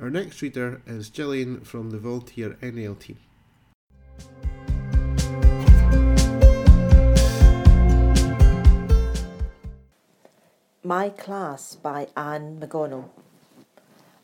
Our 0.00 0.10
next 0.10 0.40
reader 0.40 0.82
is 0.86 1.10
Gillian 1.10 1.62
from 1.62 1.90
the 1.90 1.98
Culture 1.98 2.56
NL 2.62 2.96
team. 2.98 3.18
My 10.84 11.08
Class 11.08 11.74
by 11.74 12.06
Ann 12.16 12.60
McGonnell. 12.60 13.08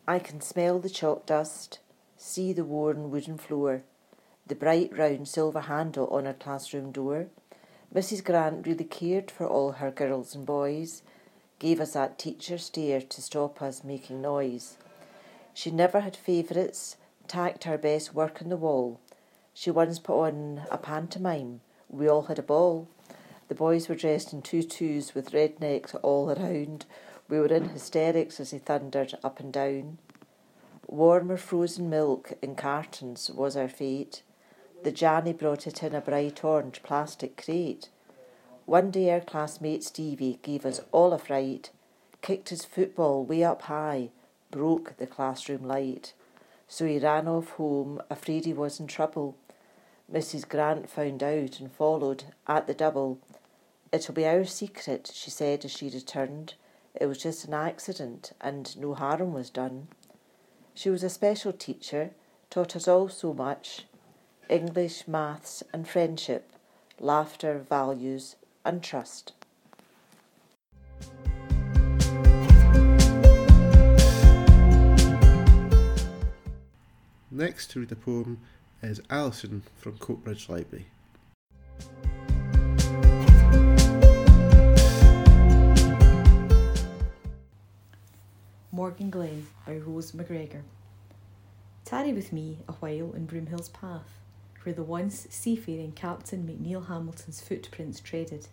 I 0.06 0.20
can 0.20 0.40
smell 0.40 0.78
the 0.78 0.88
chalk 0.88 1.26
dust, 1.26 1.80
see 2.16 2.52
the 2.52 2.64
worn 2.64 3.10
wooden 3.10 3.36
floor, 3.36 3.82
the 4.46 4.54
bright 4.54 4.96
round 4.96 5.26
silver 5.26 5.62
handle 5.62 6.06
on 6.06 6.26
her 6.26 6.32
classroom 6.32 6.92
door. 6.92 7.26
Mrs. 7.94 8.24
Grant 8.24 8.66
really 8.66 8.84
cared 8.84 9.30
for 9.30 9.46
all 9.46 9.72
her 9.72 9.90
girls 9.90 10.34
and 10.34 10.46
boys, 10.46 11.02
gave 11.58 11.78
us 11.78 11.92
that 11.92 12.18
teacher 12.18 12.56
stare 12.56 13.02
to 13.02 13.20
stop 13.20 13.60
us 13.60 13.84
making 13.84 14.22
noise. 14.22 14.78
She 15.52 15.70
never 15.70 16.00
had 16.00 16.16
favourites, 16.16 16.96
tacked 17.28 17.64
her 17.64 17.76
best 17.76 18.14
work 18.14 18.40
on 18.40 18.48
the 18.48 18.56
wall. 18.56 18.98
She 19.52 19.70
once 19.70 19.98
put 19.98 20.18
on 20.22 20.62
a 20.70 20.78
pantomime. 20.78 21.60
We 21.90 22.08
all 22.08 22.22
had 22.22 22.38
a 22.38 22.42
ball. 22.42 22.88
The 23.48 23.54
boys 23.54 23.88
were 23.88 23.94
dressed 23.94 24.32
in 24.32 24.40
tutus 24.40 25.14
with 25.14 25.34
red 25.34 25.60
necks 25.60 25.94
all 25.96 26.30
around. 26.30 26.86
We 27.28 27.38
were 27.38 27.46
in 27.46 27.68
hysterics 27.68 28.40
as 28.40 28.52
he 28.52 28.58
thundered 28.58 29.18
up 29.22 29.38
and 29.38 29.52
down. 29.52 29.98
Warmer 30.86 31.36
frozen 31.36 31.90
milk 31.90 32.32
in 32.40 32.54
cartons 32.54 33.30
was 33.30 33.54
our 33.54 33.68
fate. 33.68 34.22
The 34.82 34.90
Janny 34.90 35.38
brought 35.38 35.68
it 35.68 35.80
in 35.84 35.94
a 35.94 36.00
bright 36.00 36.42
orange 36.42 36.82
plastic 36.82 37.40
crate. 37.44 37.88
One 38.66 38.90
day 38.90 39.12
our 39.12 39.20
classmate 39.20 39.84
Stevie 39.84 40.40
gave 40.42 40.66
us 40.66 40.80
all 40.90 41.12
a 41.12 41.18
fright, 41.18 41.70
kicked 42.20 42.48
his 42.48 42.64
football 42.64 43.24
way 43.24 43.44
up 43.44 43.62
high, 43.62 44.10
broke 44.50 44.96
the 44.96 45.06
classroom 45.06 45.62
light. 45.62 46.14
So 46.66 46.84
he 46.84 46.98
ran 46.98 47.28
off 47.28 47.50
home, 47.50 48.02
afraid 48.10 48.44
he 48.44 48.52
was 48.52 48.80
in 48.80 48.88
trouble. 48.88 49.36
Mrs. 50.12 50.48
Grant 50.48 50.90
found 50.90 51.22
out 51.22 51.60
and 51.60 51.70
followed 51.70 52.24
at 52.48 52.66
the 52.66 52.74
double. 52.74 53.20
It'll 53.92 54.14
be 54.14 54.26
our 54.26 54.44
secret, 54.44 55.12
she 55.14 55.30
said 55.30 55.64
as 55.64 55.70
she 55.70 55.90
returned. 55.90 56.54
It 56.96 57.06
was 57.06 57.18
just 57.18 57.44
an 57.44 57.54
accident 57.54 58.32
and 58.40 58.76
no 58.76 58.94
harm 58.94 59.32
was 59.32 59.48
done. 59.48 59.86
She 60.74 60.90
was 60.90 61.04
a 61.04 61.08
special 61.08 61.52
teacher, 61.52 62.10
taught 62.50 62.74
us 62.74 62.88
all 62.88 63.08
so 63.08 63.32
much 63.32 63.86
English, 64.52 65.08
maths, 65.08 65.62
and 65.72 65.88
friendship, 65.88 66.52
laughter, 67.00 67.64
values, 67.66 68.36
and 68.66 68.82
trust. 68.82 69.32
Next 77.30 77.70
to 77.70 77.80
read 77.80 77.88
the 77.88 77.96
poem 77.96 78.40
is 78.82 79.00
Alison 79.08 79.62
from 79.78 79.96
Coatbridge 79.96 80.50
Library. 80.50 80.84
Morgan 88.70 89.08
Glen 89.08 89.46
by 89.66 89.78
Rose 89.78 90.12
Macgregor. 90.12 90.62
Tarry 91.86 92.12
with 92.12 92.34
me 92.34 92.58
a 92.68 92.72
while 92.72 93.14
in 93.14 93.26
Broomhill's 93.26 93.70
path, 93.70 94.21
where 94.62 94.74
the 94.74 94.82
once 94.82 95.26
seafaring 95.30 95.92
Captain 95.92 96.46
Macneill 96.46 96.86
Hamilton's 96.86 97.40
footprints 97.40 98.00
treaded. 98.00 98.48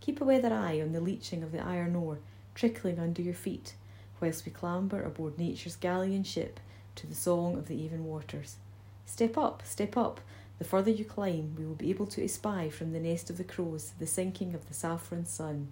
Keep 0.00 0.20
a 0.20 0.24
weather 0.24 0.52
eye 0.52 0.80
on 0.80 0.92
the 0.92 1.00
leaching 1.00 1.42
of 1.42 1.52
the 1.52 1.64
iron 1.64 1.96
ore 1.96 2.18
trickling 2.54 2.98
under 2.98 3.20
your 3.20 3.34
feet, 3.34 3.74
whilst 4.20 4.46
we 4.46 4.52
clamber 4.52 5.02
aboard 5.02 5.38
nature's 5.38 5.76
galleon 5.76 6.24
ship 6.24 6.58
to 6.94 7.06
the 7.06 7.14
song 7.14 7.56
of 7.56 7.68
the 7.68 7.76
even 7.76 8.04
waters. 8.04 8.56
Step 9.04 9.36
up, 9.36 9.62
step 9.64 9.96
up. 9.96 10.20
The 10.58 10.64
further 10.64 10.90
you 10.90 11.04
climb, 11.04 11.54
we 11.58 11.66
will 11.66 11.74
be 11.74 11.90
able 11.90 12.06
to 12.06 12.24
espy 12.24 12.70
from 12.70 12.92
the 12.92 13.00
nest 13.00 13.28
of 13.28 13.36
the 13.36 13.44
crows 13.44 13.92
the 13.98 14.06
sinking 14.06 14.54
of 14.54 14.66
the 14.68 14.74
saffron 14.74 15.26
sun, 15.26 15.68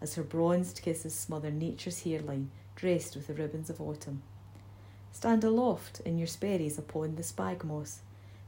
as 0.00 0.14
her 0.14 0.22
bronzed 0.22 0.80
kisses 0.82 1.14
smother 1.14 1.50
nature's 1.50 2.02
hairline, 2.02 2.50
dressed 2.74 3.14
with 3.14 3.26
the 3.26 3.34
ribbons 3.34 3.68
of 3.68 3.80
autumn. 3.80 4.22
Stand 5.12 5.44
aloft 5.44 6.00
in 6.00 6.16
your 6.16 6.26
sperries 6.26 6.78
upon 6.78 7.16
the 7.16 7.22
spag 7.22 7.62
moss. 7.62 8.00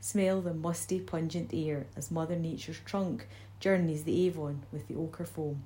Smell 0.05 0.43
the 0.43 0.53
musty, 0.53 1.01
pungent 1.01 1.55
air 1.55 1.87
as 1.97 2.11
Mother 2.11 2.37
Nature's 2.37 2.79
trunk 2.85 3.27
journeys 3.59 4.05
the 4.05 4.27
Avon 4.27 4.61
with 4.71 4.87
the 4.87 4.95
ochre 4.95 5.25
foam. 5.25 5.63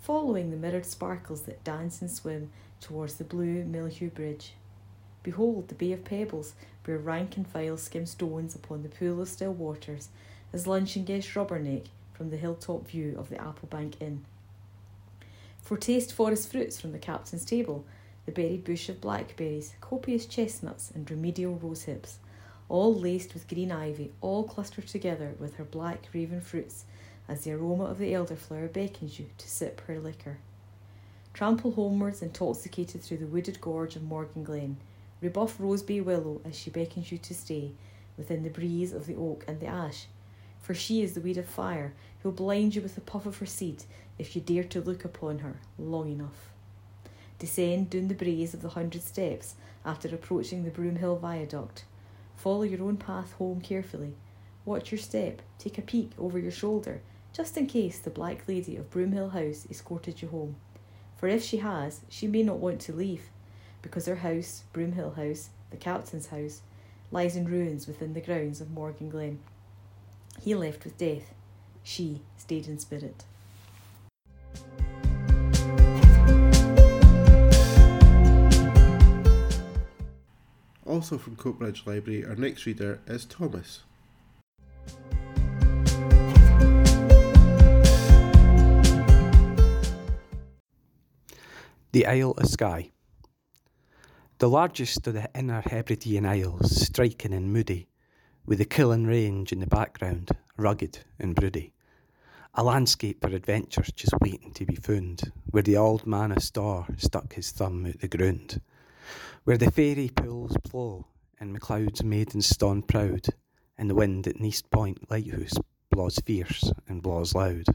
Following 0.00 0.52
the 0.52 0.56
mirrored 0.56 0.86
sparkles 0.86 1.42
that 1.42 1.64
dance 1.64 2.00
and 2.00 2.08
swim 2.08 2.52
towards 2.80 3.14
the 3.16 3.24
blue 3.24 3.64
Millheugh 3.64 4.14
Bridge. 4.14 4.52
Behold 5.24 5.66
the 5.66 5.74
Bay 5.74 5.90
of 5.90 6.04
Pebbles, 6.04 6.54
where 6.84 6.96
rank 6.96 7.36
and 7.36 7.44
file 7.44 7.76
skim 7.76 8.06
stones 8.06 8.54
upon 8.54 8.84
the 8.84 8.88
pool 8.88 9.20
of 9.20 9.28
still 9.28 9.52
waters, 9.52 10.10
as 10.52 10.68
luncheon 10.68 11.02
guest 11.02 11.34
Rubberneck 11.34 11.86
from 12.12 12.30
the 12.30 12.36
hilltop 12.36 12.86
view 12.86 13.16
of 13.18 13.30
the 13.30 13.36
Applebank 13.40 14.00
Inn. 14.00 14.24
For 15.60 15.76
taste 15.76 16.12
forest 16.12 16.52
fruits 16.52 16.80
from 16.80 16.92
the 16.92 17.00
captain's 17.00 17.44
table, 17.44 17.84
the 18.26 18.32
berried 18.32 18.62
bush 18.62 18.88
of 18.88 19.00
blackberries, 19.00 19.74
copious 19.80 20.26
chestnuts, 20.26 20.92
and 20.94 21.10
remedial 21.10 21.56
rosehips, 21.56 22.20
all 22.70 22.94
laced 22.94 23.34
with 23.34 23.48
green 23.48 23.72
ivy, 23.72 24.12
all 24.20 24.44
clustered 24.44 24.86
together 24.86 25.34
with 25.38 25.56
her 25.56 25.64
black 25.64 26.08
raven 26.14 26.40
fruits, 26.40 26.84
as 27.28 27.42
the 27.42 27.52
aroma 27.52 27.84
of 27.84 27.98
the 27.98 28.12
elderflower 28.12 28.72
beckons 28.72 29.18
you 29.18 29.26
to 29.36 29.48
sip 29.48 29.80
her 29.86 29.98
liquor. 29.98 30.38
Trample 31.34 31.72
homewards, 31.72 32.22
intoxicated 32.22 33.02
through 33.02 33.18
the 33.18 33.26
wooded 33.26 33.60
gorge 33.60 33.96
of 33.96 34.02
Morgan 34.02 34.44
Glen, 34.44 34.76
rebuff 35.20 35.58
Rosebay 35.58 36.02
Willow 36.02 36.40
as 36.44 36.56
she 36.56 36.70
beckons 36.70 37.10
you 37.12 37.18
to 37.18 37.34
stay 37.34 37.72
within 38.16 38.44
the 38.44 38.50
breeze 38.50 38.92
of 38.92 39.06
the 39.06 39.16
oak 39.16 39.44
and 39.48 39.58
the 39.60 39.66
ash, 39.66 40.06
for 40.60 40.72
she 40.72 41.02
is 41.02 41.14
the 41.14 41.20
weed 41.20 41.38
of 41.38 41.46
fire 41.46 41.92
who'll 42.22 42.32
blind 42.32 42.74
you 42.74 42.82
with 42.82 42.94
the 42.94 43.00
puff 43.00 43.26
of 43.26 43.38
her 43.38 43.46
seed 43.46 43.84
if 44.18 44.36
you 44.36 44.42
dare 44.42 44.64
to 44.64 44.80
look 44.80 45.04
upon 45.04 45.40
her 45.40 45.56
long 45.78 46.10
enough. 46.10 46.50
Descend 47.38 47.90
down 47.90 48.08
the 48.08 48.14
braes 48.14 48.54
of 48.54 48.62
the 48.62 48.70
hundred 48.70 49.02
steps 49.02 49.54
after 49.84 50.08
approaching 50.08 50.64
the 50.64 50.70
Broomhill 50.70 51.18
Viaduct. 51.18 51.84
Follow 52.40 52.62
your 52.62 52.82
own 52.84 52.96
path 52.96 53.34
home 53.34 53.60
carefully. 53.60 54.14
Watch 54.64 54.90
your 54.90 54.98
step, 54.98 55.42
take 55.58 55.76
a 55.76 55.82
peek 55.82 56.12
over 56.18 56.38
your 56.38 56.50
shoulder, 56.50 57.02
just 57.34 57.54
in 57.58 57.66
case 57.66 57.98
the 57.98 58.08
Black 58.08 58.48
Lady 58.48 58.76
of 58.76 58.88
Broomhill 58.88 59.32
House 59.32 59.66
escorted 59.68 60.22
you 60.22 60.28
home. 60.28 60.56
For 61.18 61.28
if 61.28 61.44
she 61.44 61.58
has, 61.58 62.00
she 62.08 62.26
may 62.26 62.42
not 62.42 62.56
want 62.56 62.80
to 62.80 62.94
leave, 62.94 63.24
because 63.82 64.06
her 64.06 64.16
house, 64.16 64.62
Broomhill 64.72 65.16
House, 65.16 65.50
the 65.70 65.76
captain's 65.76 66.28
house, 66.28 66.62
lies 67.10 67.36
in 67.36 67.44
ruins 67.44 67.86
within 67.86 68.14
the 68.14 68.22
grounds 68.22 68.62
of 68.62 68.70
Morgan 68.70 69.10
Glen. 69.10 69.40
He 70.40 70.54
left 70.54 70.84
with 70.84 70.96
death. 70.96 71.34
She 71.82 72.22
stayed 72.38 72.68
in 72.68 72.78
spirit. 72.78 73.24
Also 80.90 81.18
from 81.18 81.36
Coatbridge 81.36 81.86
Library, 81.86 82.26
our 82.26 82.34
next 82.34 82.66
reader 82.66 82.98
is 83.06 83.24
Thomas. 83.24 83.84
The 91.92 92.06
Isle 92.06 92.32
of 92.32 92.48
Skye. 92.48 92.90
The 94.38 94.48
largest 94.48 95.06
of 95.06 95.14
the 95.14 95.30
inner 95.32 95.60
Hebridean 95.60 96.26
Isles, 96.26 96.84
striking 96.86 97.34
and 97.34 97.52
moody, 97.52 97.86
with 98.44 98.58
the 98.58 98.64
Cuillin 98.64 99.06
Range 99.06 99.52
in 99.52 99.60
the 99.60 99.68
background, 99.68 100.32
rugged 100.56 100.98
and 101.20 101.36
broody. 101.36 101.72
A 102.54 102.64
landscape 102.64 103.20
for 103.20 103.28
adventures 103.28 103.92
just 103.94 104.14
waiting 104.20 104.52
to 104.54 104.66
be 104.66 104.74
found, 104.74 105.30
where 105.50 105.62
the 105.62 105.76
old 105.76 106.04
man 106.04 106.32
of 106.32 106.42
Storr 106.42 106.88
stuck 106.98 107.34
his 107.34 107.52
thumb 107.52 107.86
out 107.86 108.00
the 108.00 108.08
ground, 108.08 108.60
where 109.44 109.58
the 109.58 109.70
fairy 109.70 110.08
pools 110.08 110.56
blow, 110.70 111.06
and 111.38 111.52
MacLeod's 111.52 112.04
maidens 112.04 112.46
stand 112.46 112.88
proud, 112.88 113.26
and 113.78 113.88
the 113.88 113.94
wind 113.94 114.26
at 114.26 114.36
Neist 114.36 114.70
Point 114.70 115.10
Lighthouse 115.10 115.54
blaws 115.90 116.18
fierce 116.24 116.72
and 116.88 117.02
blaws 117.02 117.34
loud. 117.34 117.66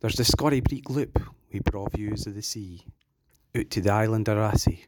There's 0.00 0.16
the 0.16 0.22
Scorrybreac 0.22 0.88
Loop, 0.88 1.20
with 1.52 1.64
broad 1.64 1.92
views 1.92 2.26
of 2.26 2.34
the 2.34 2.42
sea, 2.42 2.84
out 3.56 3.70
to 3.70 3.80
the 3.80 3.92
island 3.92 4.28
of 4.28 4.38
Raasay, 4.38 4.84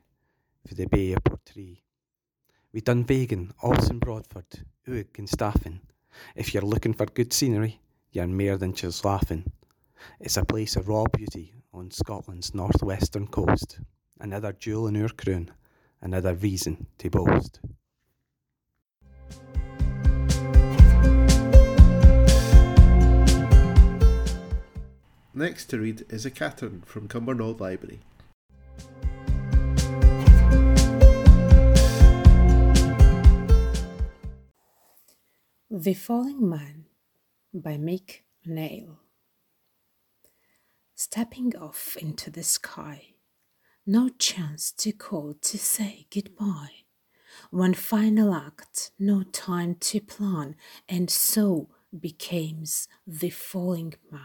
for 0.67 0.75
the 0.75 0.87
Bay 0.87 1.13
of 1.13 1.25
Portree. 1.25 1.79
We 2.73 2.81
Dunvegan, 2.81 3.53
Alson 3.63 3.99
Broadford, 3.99 4.65
Uig 4.87 5.19
and 5.19 5.29
Staffin. 5.29 5.81
If 6.35 6.53
you're 6.53 6.63
looking 6.63 6.95
for 6.95 7.07
good 7.07 7.33
scenery, 7.33 7.81
you're 8.13 8.27
more 8.27 8.57
than 8.57 8.75
just 8.75 9.05
laughing. 9.05 9.51
It's 10.21 10.37
a 10.37 10.45
place 10.45 10.77
of 10.77 10.89
raw 10.89 11.05
beauty 11.05 11.55
on 11.73 11.91
Scotland's 11.91 12.55
northwestern 12.55 13.27
coast. 13.27 13.81
Another 14.19 14.53
jewel 14.53 14.87
in 14.87 15.01
our 15.03 15.11
crown, 15.11 15.51
another 16.01 16.35
reason 16.35 16.87
to 16.99 17.11
boast. 17.11 17.61
Next 25.35 25.67
to 25.67 25.79
read 25.79 26.07
is 26.09 26.25
Ekaterine 26.25 26.83
from 26.87 27.09
Cumbernauld 27.09 27.61
Library. 27.61 28.01
The 35.71 35.93
Falling 35.93 36.49
Man 36.49 36.87
by 37.53 37.77
Mick 37.77 38.21
Nail. 38.47 39.01
Stepping 40.95 41.55
off 41.55 41.99
into 42.01 42.31
the 42.31 42.43
sky, 42.43 43.16
no 43.87 44.09
chance 44.09 44.73
to 44.73 44.91
call 44.91 45.35
to 45.41 45.57
say 45.57 46.07
goodbye. 46.13 46.83
One 47.51 47.75
final 47.75 48.35
act, 48.35 48.91
no 48.99 49.23
time 49.23 49.77
to 49.77 50.01
plan, 50.01 50.57
and 50.89 51.09
so 51.09 51.69
becomes 51.99 52.89
the 53.07 53.31
falling 53.31 53.95
man. 54.11 54.21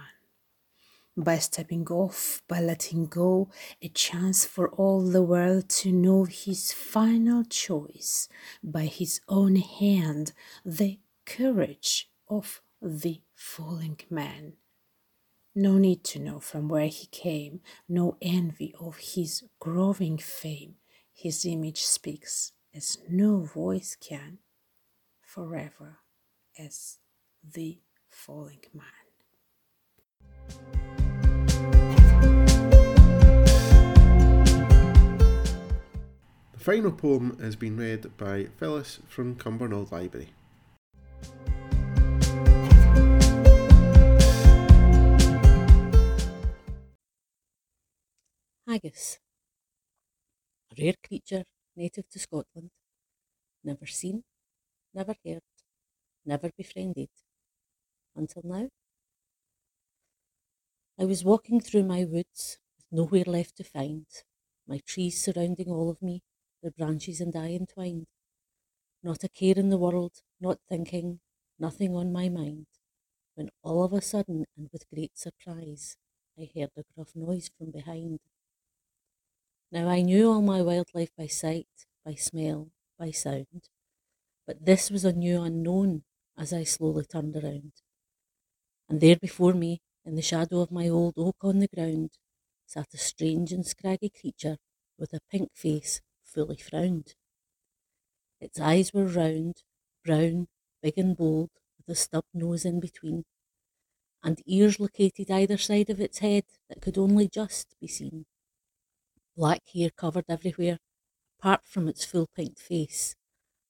By 1.15 1.38
stepping 1.38 1.86
off, 1.88 2.41
by 2.47 2.60
letting 2.60 3.06
go, 3.06 3.50
a 3.82 3.89
chance 3.89 4.45
for 4.45 4.69
all 4.69 5.02
the 5.02 5.21
world 5.21 5.69
to 5.82 5.91
know 5.91 6.24
his 6.24 6.71
final 6.71 7.43
choice, 7.43 8.30
by 8.63 8.86
his 8.86 9.21
own 9.28 9.58
hand, 9.58 10.32
the 10.65 11.00
courage 11.26 12.10
of 12.28 12.62
the 12.82 13.21
falling 13.36 14.00
man. 14.10 14.54
No 15.54 15.78
need 15.78 16.06
to 16.06 16.20
know 16.20 16.40
from 16.40 16.70
where 16.70 16.88
he 16.88 17.08
came, 17.08 17.60
no 17.90 18.16
envy 18.22 18.74
of 18.80 18.96
his 18.98 19.44
growing 19.60 20.18
fame. 20.18 20.76
His 21.14 21.46
image 21.46 21.82
speaks 21.82 22.54
as 22.74 22.98
no 23.10 23.42
voice 23.42 23.98
can, 24.00 24.38
forever 25.22 25.98
as 26.58 27.00
the 27.44 27.80
falling 28.08 28.62
man. 28.74 28.86
The 36.54 36.60
final 36.60 36.94
poem 36.94 37.38
has 37.42 37.58
been 37.58 37.76
read 37.76 38.16
by 38.16 38.46
Phyllis 38.58 39.00
from 39.10 39.36
Cumbernauld 39.36 39.92
Library. 39.92 40.30
Haggis. 48.72 49.20
A 50.72 50.82
rare 50.82 50.96
creature 51.02 51.46
native 51.76 52.10
to 52.10 52.18
Scotland, 52.18 52.72
never 53.64 53.86
seen, 53.88 54.24
never 54.94 55.16
heard, 55.26 55.44
never 56.26 56.52
befriended. 56.58 57.10
Until 58.16 58.42
now. 58.46 58.70
I 60.98 61.04
was 61.04 61.26
walking 61.26 61.60
through 61.60 61.84
my 61.84 62.06
woods 62.06 62.58
with 62.78 62.86
nowhere 62.94 63.26
left 63.26 63.58
to 63.58 63.64
find, 63.66 64.06
my 64.66 64.78
trees 64.78 65.22
surrounding 65.22 65.68
all 65.70 65.90
of 65.90 66.02
me, 66.02 66.24
their 66.62 66.72
branches 66.72 67.20
and 67.20 67.36
I 67.36 67.50
entwined. 67.50 68.08
Not 69.04 69.24
a 69.24 69.30
care 69.30 69.58
in 69.58 69.70
the 69.70 69.78
world, 69.78 70.24
not 70.40 70.62
thinking, 70.70 71.22
nothing 71.60 71.96
on 71.96 72.12
my 72.14 72.30
mind, 72.30 72.68
when 73.36 73.50
all 73.64 73.84
of 73.84 73.94
a 73.94 74.02
sudden 74.02 74.46
and 74.58 74.70
with 74.74 74.90
great 74.90 75.18
surprise 75.18 75.98
I 76.40 76.50
heard 76.56 76.72
a 76.78 76.84
gruff 76.96 77.16
noise 77.16 77.50
from 77.58 77.72
behind. 77.72 78.22
Now 79.72 79.88
I 79.90 80.04
knew 80.04 80.32
all 80.32 80.44
my 80.44 80.62
wildlife 80.62 81.16
by 81.16 81.26
sight, 81.26 81.88
by 82.06 82.14
smell, 82.14 82.72
by 83.00 83.10
sound, 83.10 83.70
but 84.46 84.66
this 84.66 84.92
was 84.92 85.06
a 85.06 85.14
new 85.14 85.42
unknown 85.42 86.06
as 86.38 86.54
I 86.54 86.64
slowly 86.66 87.06
turned 87.06 87.36
around. 87.38 87.74
And 88.88 89.02
there 89.02 89.16
before 89.16 89.54
me, 89.56 89.82
in 90.06 90.14
the 90.14 90.22
shadow 90.22 90.60
of 90.62 90.70
my 90.72 90.88
old 90.88 91.16
oak 91.18 91.38
on 91.42 91.58
the 91.58 91.68
ground, 91.68 92.12
sat 92.68 92.94
a 92.94 92.98
strange 92.98 93.52
and 93.52 93.66
scraggy 93.66 94.10
creature 94.10 94.60
with 95.00 95.14
a 95.14 95.22
pink 95.32 95.56
face 95.56 96.00
fully 96.24 96.58
frowned. 96.58 97.16
Its 98.42 98.60
eyes 98.60 98.92
were 98.94 99.06
round, 99.08 99.64
brown, 100.04 100.50
big 100.82 100.98
and 100.98 101.16
bold, 101.16 101.50
with 101.78 101.88
a 101.88 101.96
stub 101.96 102.26
nose 102.34 102.66
in 102.66 102.82
between, 102.82 103.24
and 104.24 104.42
ears 104.48 104.80
located 104.80 105.30
either 105.30 105.58
side 105.58 105.90
of 105.92 106.02
its 106.02 106.20
head 106.20 106.46
that 106.70 106.82
could 106.82 106.98
only 106.98 107.28
just 107.28 107.76
be 107.80 107.88
seen 107.88 108.26
black 109.36 109.62
hair 109.74 109.89
covered 109.89 110.26
everywhere, 110.30 110.80
apart 111.39 111.62
from 111.65 111.88
its 111.88 112.06
full 112.06 112.28
pink 112.36 112.60
face, 112.60 113.15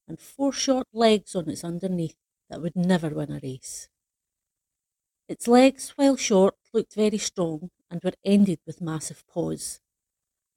and 0.08 0.20
four 0.20 0.52
short 0.52 0.88
legs 0.94 1.36
on 1.36 1.50
its 1.50 1.64
underneath 1.64 2.16
that 2.50 2.62
would 2.62 2.76
never 2.76 3.10
win 3.10 3.32
a 3.32 3.40
race. 3.42 3.88
Its 5.28 5.48
legs, 5.48 5.94
while 5.96 6.18
short, 6.18 6.56
looked 6.74 6.94
very 6.94 7.18
strong 7.18 7.70
and 7.90 8.02
were 8.04 8.14
ended 8.26 8.60
with 8.66 8.82
massive 8.82 9.26
paws, 9.28 9.80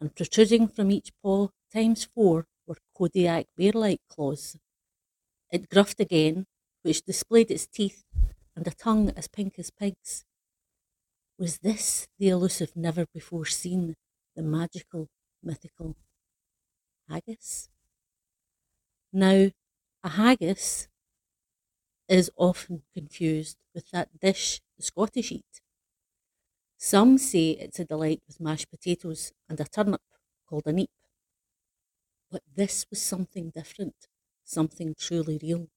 and 0.01 0.15
protruding 0.15 0.67
from 0.67 0.91
each 0.91 1.13
paw 1.23 1.49
times 1.73 2.05
four 2.05 2.47
were 2.67 2.79
Kodiak 2.97 3.47
bear 3.57 3.73
like 3.73 4.01
claws. 4.09 4.57
It 5.51 5.69
gruffed 5.69 6.01
again, 6.01 6.47
which 6.83 7.03
displayed 7.03 7.51
its 7.51 7.67
teeth 7.67 8.05
and 8.57 8.67
a 8.67 8.73
tongue 8.73 9.11
as 9.17 9.29
pink 9.29 9.59
as 9.59 9.71
pigs. 9.71 10.25
Was 11.39 11.59
this 11.59 12.09
the 12.19 12.29
elusive 12.29 12.77
never 12.77 13.07
before 13.13 13.47
seen 13.47 13.95
the 14.37 14.43
magical, 14.43 15.09
mythical 15.43 15.97
haggis. 17.09 17.69
Now, 19.15 19.51
a 20.03 20.09
haggis 20.11 20.89
is 22.09 22.31
often 22.39 22.83
confused 22.95 23.59
with 23.75 23.91
that 23.91 24.19
dish 24.19 24.63
the 24.79 24.83
Scottish 24.83 25.31
eat. 25.33 25.61
Some 26.79 27.19
say 27.19 27.51
it's 27.51 27.81
a 27.81 27.85
delight 27.85 28.23
with 28.29 28.39
mashed 28.39 28.71
potatoes 28.71 29.33
and 29.49 29.59
a 29.59 29.65
turnip 29.65 30.03
called 30.47 30.69
a 30.69 30.73
neep. 30.73 30.89
But 32.31 32.43
this 32.55 32.85
was 32.91 33.01
something 33.01 33.49
different, 33.49 34.09
something 34.45 34.95
truly 34.95 35.39
real. 35.43 35.71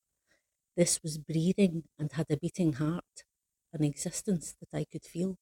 This 0.76 1.04
was 1.04 1.18
breathing 1.18 1.90
and 2.00 2.12
had 2.12 2.32
a 2.32 2.38
beating 2.38 2.74
heart, 2.74 3.26
an 3.74 3.84
existence 3.84 4.56
that 4.60 4.74
I 4.78 4.86
could 4.86 5.06
feel. 5.06 5.38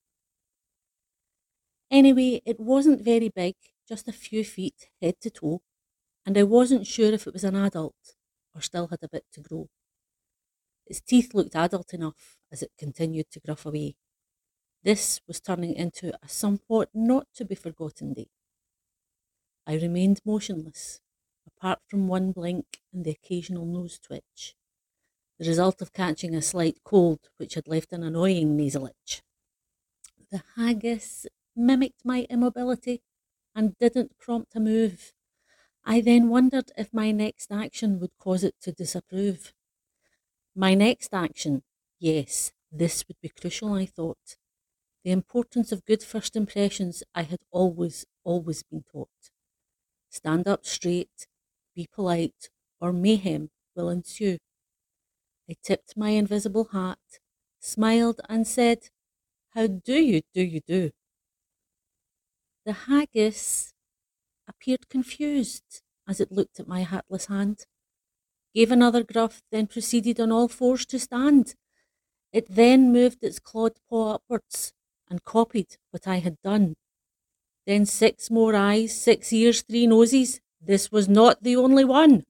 Anyway, 1.92 2.42
it 2.46 2.60
wasn't 2.60 3.02
very 3.02 3.30
big, 3.30 3.56
just 3.88 4.08
a 4.08 4.12
few 4.12 4.44
feet 4.44 4.90
head 5.02 5.20
to 5.22 5.30
toe, 5.32 5.62
and 6.26 6.38
I 6.38 6.44
wasn't 6.44 6.88
sure 6.88 7.14
if 7.14 7.28
it 7.28 7.34
was 7.34 7.44
an 7.46 7.56
adult 7.56 8.16
or 8.56 8.62
still 8.62 8.88
had 8.88 9.04
a 9.04 9.10
bit 9.10 9.26
to 9.34 9.42
grow. 9.42 9.70
Its 10.88 11.00
teeth 11.02 11.36
looked 11.36 11.56
adult 11.56 11.94
enough 11.94 12.40
as 12.52 12.64
it 12.64 12.72
continued 12.78 13.30
to 13.30 13.40
gruff 13.40 13.68
away. 13.68 13.96
This 14.84 15.22
was 15.28 15.42
turning 15.42 15.76
into 15.76 16.14
a 16.24 16.30
somewhat 16.30 16.90
not 16.94 17.28
to 17.36 17.46
be 17.46 17.56
forgotten 17.56 18.14
day. 18.14 18.30
I 19.68 19.74
remained 19.76 20.22
motionless, 20.26 21.02
apart 21.46 21.80
from 21.88 22.08
one 22.08 22.32
blink 22.32 22.82
and 22.94 23.04
the 23.04 23.12
occasional 23.12 23.66
nose 23.66 24.00
twitch, 24.00 24.56
the 25.40 25.48
result 25.48 25.82
of 25.82 25.94
catching 25.94 26.36
a 26.36 26.42
slight 26.42 26.84
cold 26.84 27.30
which 27.38 27.56
had 27.56 27.68
left 27.68 27.94
an 27.94 28.04
annoying 28.04 28.56
nasal 28.58 28.88
itch. 28.88 29.24
The 30.30 30.44
haggis 30.56 31.26
mimicked 31.56 32.06
my 32.06 32.28
immobility 32.30 33.02
and 33.56 33.78
didn't 33.80 34.18
prompt 34.20 34.56
a 34.56 34.60
move. 34.60 35.14
I 35.86 36.02
then 36.02 36.30
wondered 36.30 36.72
if 36.78 36.94
my 36.94 37.12
next 37.12 37.52
action 37.52 38.00
would 38.00 38.18
cause 38.20 38.44
it 38.44 38.56
to 38.62 38.74
disapprove. 38.74 39.54
My 40.56 40.74
next 40.74 41.14
action, 41.14 41.62
yes, 42.00 42.52
this 42.72 43.08
would 43.08 43.20
be 43.22 43.30
crucial, 43.30 43.74
I 43.74 43.86
thought. 43.86 44.38
The 45.04 45.12
importance 45.12 45.72
of 45.72 45.86
good 45.86 46.04
first 46.04 46.36
impressions 46.36 47.04
I 47.16 47.24
had 47.24 47.42
always, 47.52 48.06
always 48.24 48.64
been 48.64 48.84
taught. 48.84 49.32
stand 50.10 50.48
up 50.48 50.66
straight, 50.66 51.28
be 51.76 51.88
polite, 51.92 52.50
or 52.82 52.92
mayhem 52.92 53.52
will 53.76 53.90
ensue. 53.90 54.40
I 55.50 55.56
tipped 55.64 55.98
my 55.98 56.10
invisible 56.12 56.66
hat, 56.66 57.00
smiled, 57.60 58.22
and 58.30 58.46
said, 58.48 58.92
How 59.52 59.68
do 59.68 59.96
you 59.96 60.22
do 60.34 60.42
you 60.44 60.62
do? 60.62 60.92
The 62.66 62.74
haggis 62.74 63.74
appeared 64.48 64.90
confused 64.90 65.84
as 66.08 66.20
it 66.20 66.32
looked 66.32 66.60
at 66.60 66.68
my 66.68 66.84
hatless 66.84 67.28
hand, 67.28 67.66
gave 68.56 68.72
another 68.72 69.04
gruff, 69.04 69.44
then 69.52 69.68
proceeded 69.68 70.20
on 70.20 70.32
all 70.32 70.48
fours 70.48 70.86
to 70.88 70.98
stand. 70.98 71.56
It 72.34 72.48
then 72.50 72.92
moved 72.92 73.24
its 73.24 73.40
clawed 73.40 73.78
paw 73.88 74.16
upwards 74.16 74.74
and 75.10 75.24
copied 75.24 75.78
what 75.92 76.08
I 76.08 76.18
had 76.18 76.42
done. 76.44 76.76
Then 77.68 77.86
six 77.86 78.32
more 78.32 78.56
eyes, 78.56 79.00
six 79.00 79.32
ears, 79.32 79.62
three 79.62 79.86
noses. 79.86 80.42
This 80.60 80.92
was 80.92 81.08
not 81.08 81.44
the 81.44 81.56
only 81.56 81.86
one. 81.86 82.24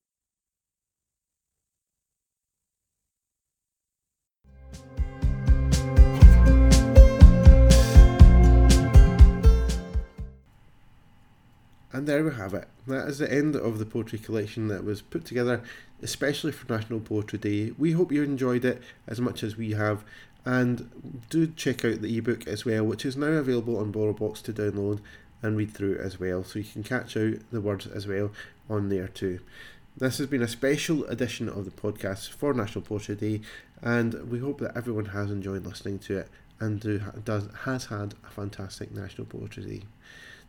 And 11.96 12.08
there 12.08 12.26
we 12.26 12.36
have 12.36 12.54
it. 12.54 12.68
That 12.88 13.08
is 13.08 13.20
the 13.20 13.32
end 13.32 13.56
of 13.56 13.80
the 13.80 13.86
poetry 13.86 14.20
collection 14.20 14.68
that 14.68 14.84
was 14.84 15.02
put 15.02 15.24
together 15.24 15.64
especially 16.04 16.52
for 16.52 16.70
National 16.70 17.00
Poetry 17.00 17.40
Day. 17.40 17.74
We 17.78 17.94
hope 17.94 18.12
you 18.12 18.22
enjoyed 18.22 18.66
it 18.66 18.84
as 19.08 19.22
much 19.22 19.44
as 19.44 19.56
we 19.56 19.72
have. 19.72 20.04
And 20.44 21.24
do 21.30 21.48
check 21.48 21.86
out 21.86 22.02
the 22.02 22.18
ebook 22.18 22.48
as 22.48 22.66
well, 22.66 22.84
which 22.84 23.06
is 23.06 23.16
now 23.16 23.28
available 23.28 23.78
on 23.78 23.94
BorrowBox 23.94 24.42
to 24.44 24.52
download 24.52 25.00
and 25.42 25.56
read 25.56 25.72
through 25.72 25.98
as 26.00 26.20
well. 26.20 26.44
So 26.44 26.60
you 26.60 26.66
can 26.66 26.84
catch 26.84 27.16
out 27.16 27.36
the 27.50 27.62
words 27.62 27.88
as 27.88 28.08
well 28.08 28.30
on 28.70 28.90
there 28.90 29.08
too. 29.08 29.40
This 29.96 30.18
has 30.18 30.28
been 30.28 30.42
a 30.42 30.50
special 30.50 31.06
edition 31.06 31.48
of 31.48 31.64
the 31.64 31.72
podcast 31.72 32.30
for 32.32 32.54
National 32.54 32.82
Poetry 32.82 33.16
Day, 33.16 33.42
and 33.82 34.30
we 34.30 34.40
hope 34.40 34.60
that 34.60 34.76
everyone 34.76 35.06
has 35.06 35.32
enjoyed 35.32 35.66
listening 35.66 36.00
to 36.00 36.18
it 36.18 36.30
and 36.60 36.82
do, 36.82 37.02
does 37.24 37.48
has 37.64 37.86
had 37.86 38.16
a 38.28 38.30
fantastic 38.30 38.92
National 38.94 39.26
Poetry 39.26 39.64
Day. 39.64 39.82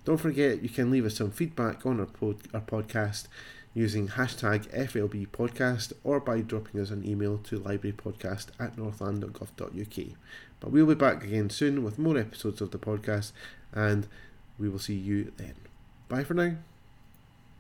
Don't 0.06 0.18
forget, 0.18 0.62
you 0.62 0.68
can 0.68 0.92
leave 0.92 1.04
us 1.04 1.16
some 1.16 1.32
feedback 1.32 1.84
on 1.84 1.98
our, 1.98 2.06
pod, 2.06 2.36
our 2.54 2.60
podcast 2.60 3.26
using 3.74 4.06
hashtag 4.06 4.72
FLB 4.72 5.26
podcast 5.28 5.92
or 6.04 6.20
by 6.20 6.40
dropping 6.42 6.80
us 6.80 6.90
an 6.90 7.04
email 7.04 7.38
to 7.38 7.58
librarypodcast 7.58 8.46
at 8.60 8.76
northlan.gov.uk. 8.76 10.16
But 10.60 10.70
we'll 10.70 10.86
be 10.86 10.94
back 10.94 11.24
again 11.24 11.50
soon 11.50 11.82
with 11.82 11.98
more 11.98 12.16
episodes 12.16 12.60
of 12.60 12.70
the 12.70 12.78
podcast 12.78 13.32
and 13.72 14.06
we 14.60 14.68
will 14.68 14.78
see 14.78 14.94
you 14.94 15.32
then. 15.38 15.54
Bye 16.08 16.22
for 16.22 16.34
now. 16.34 16.54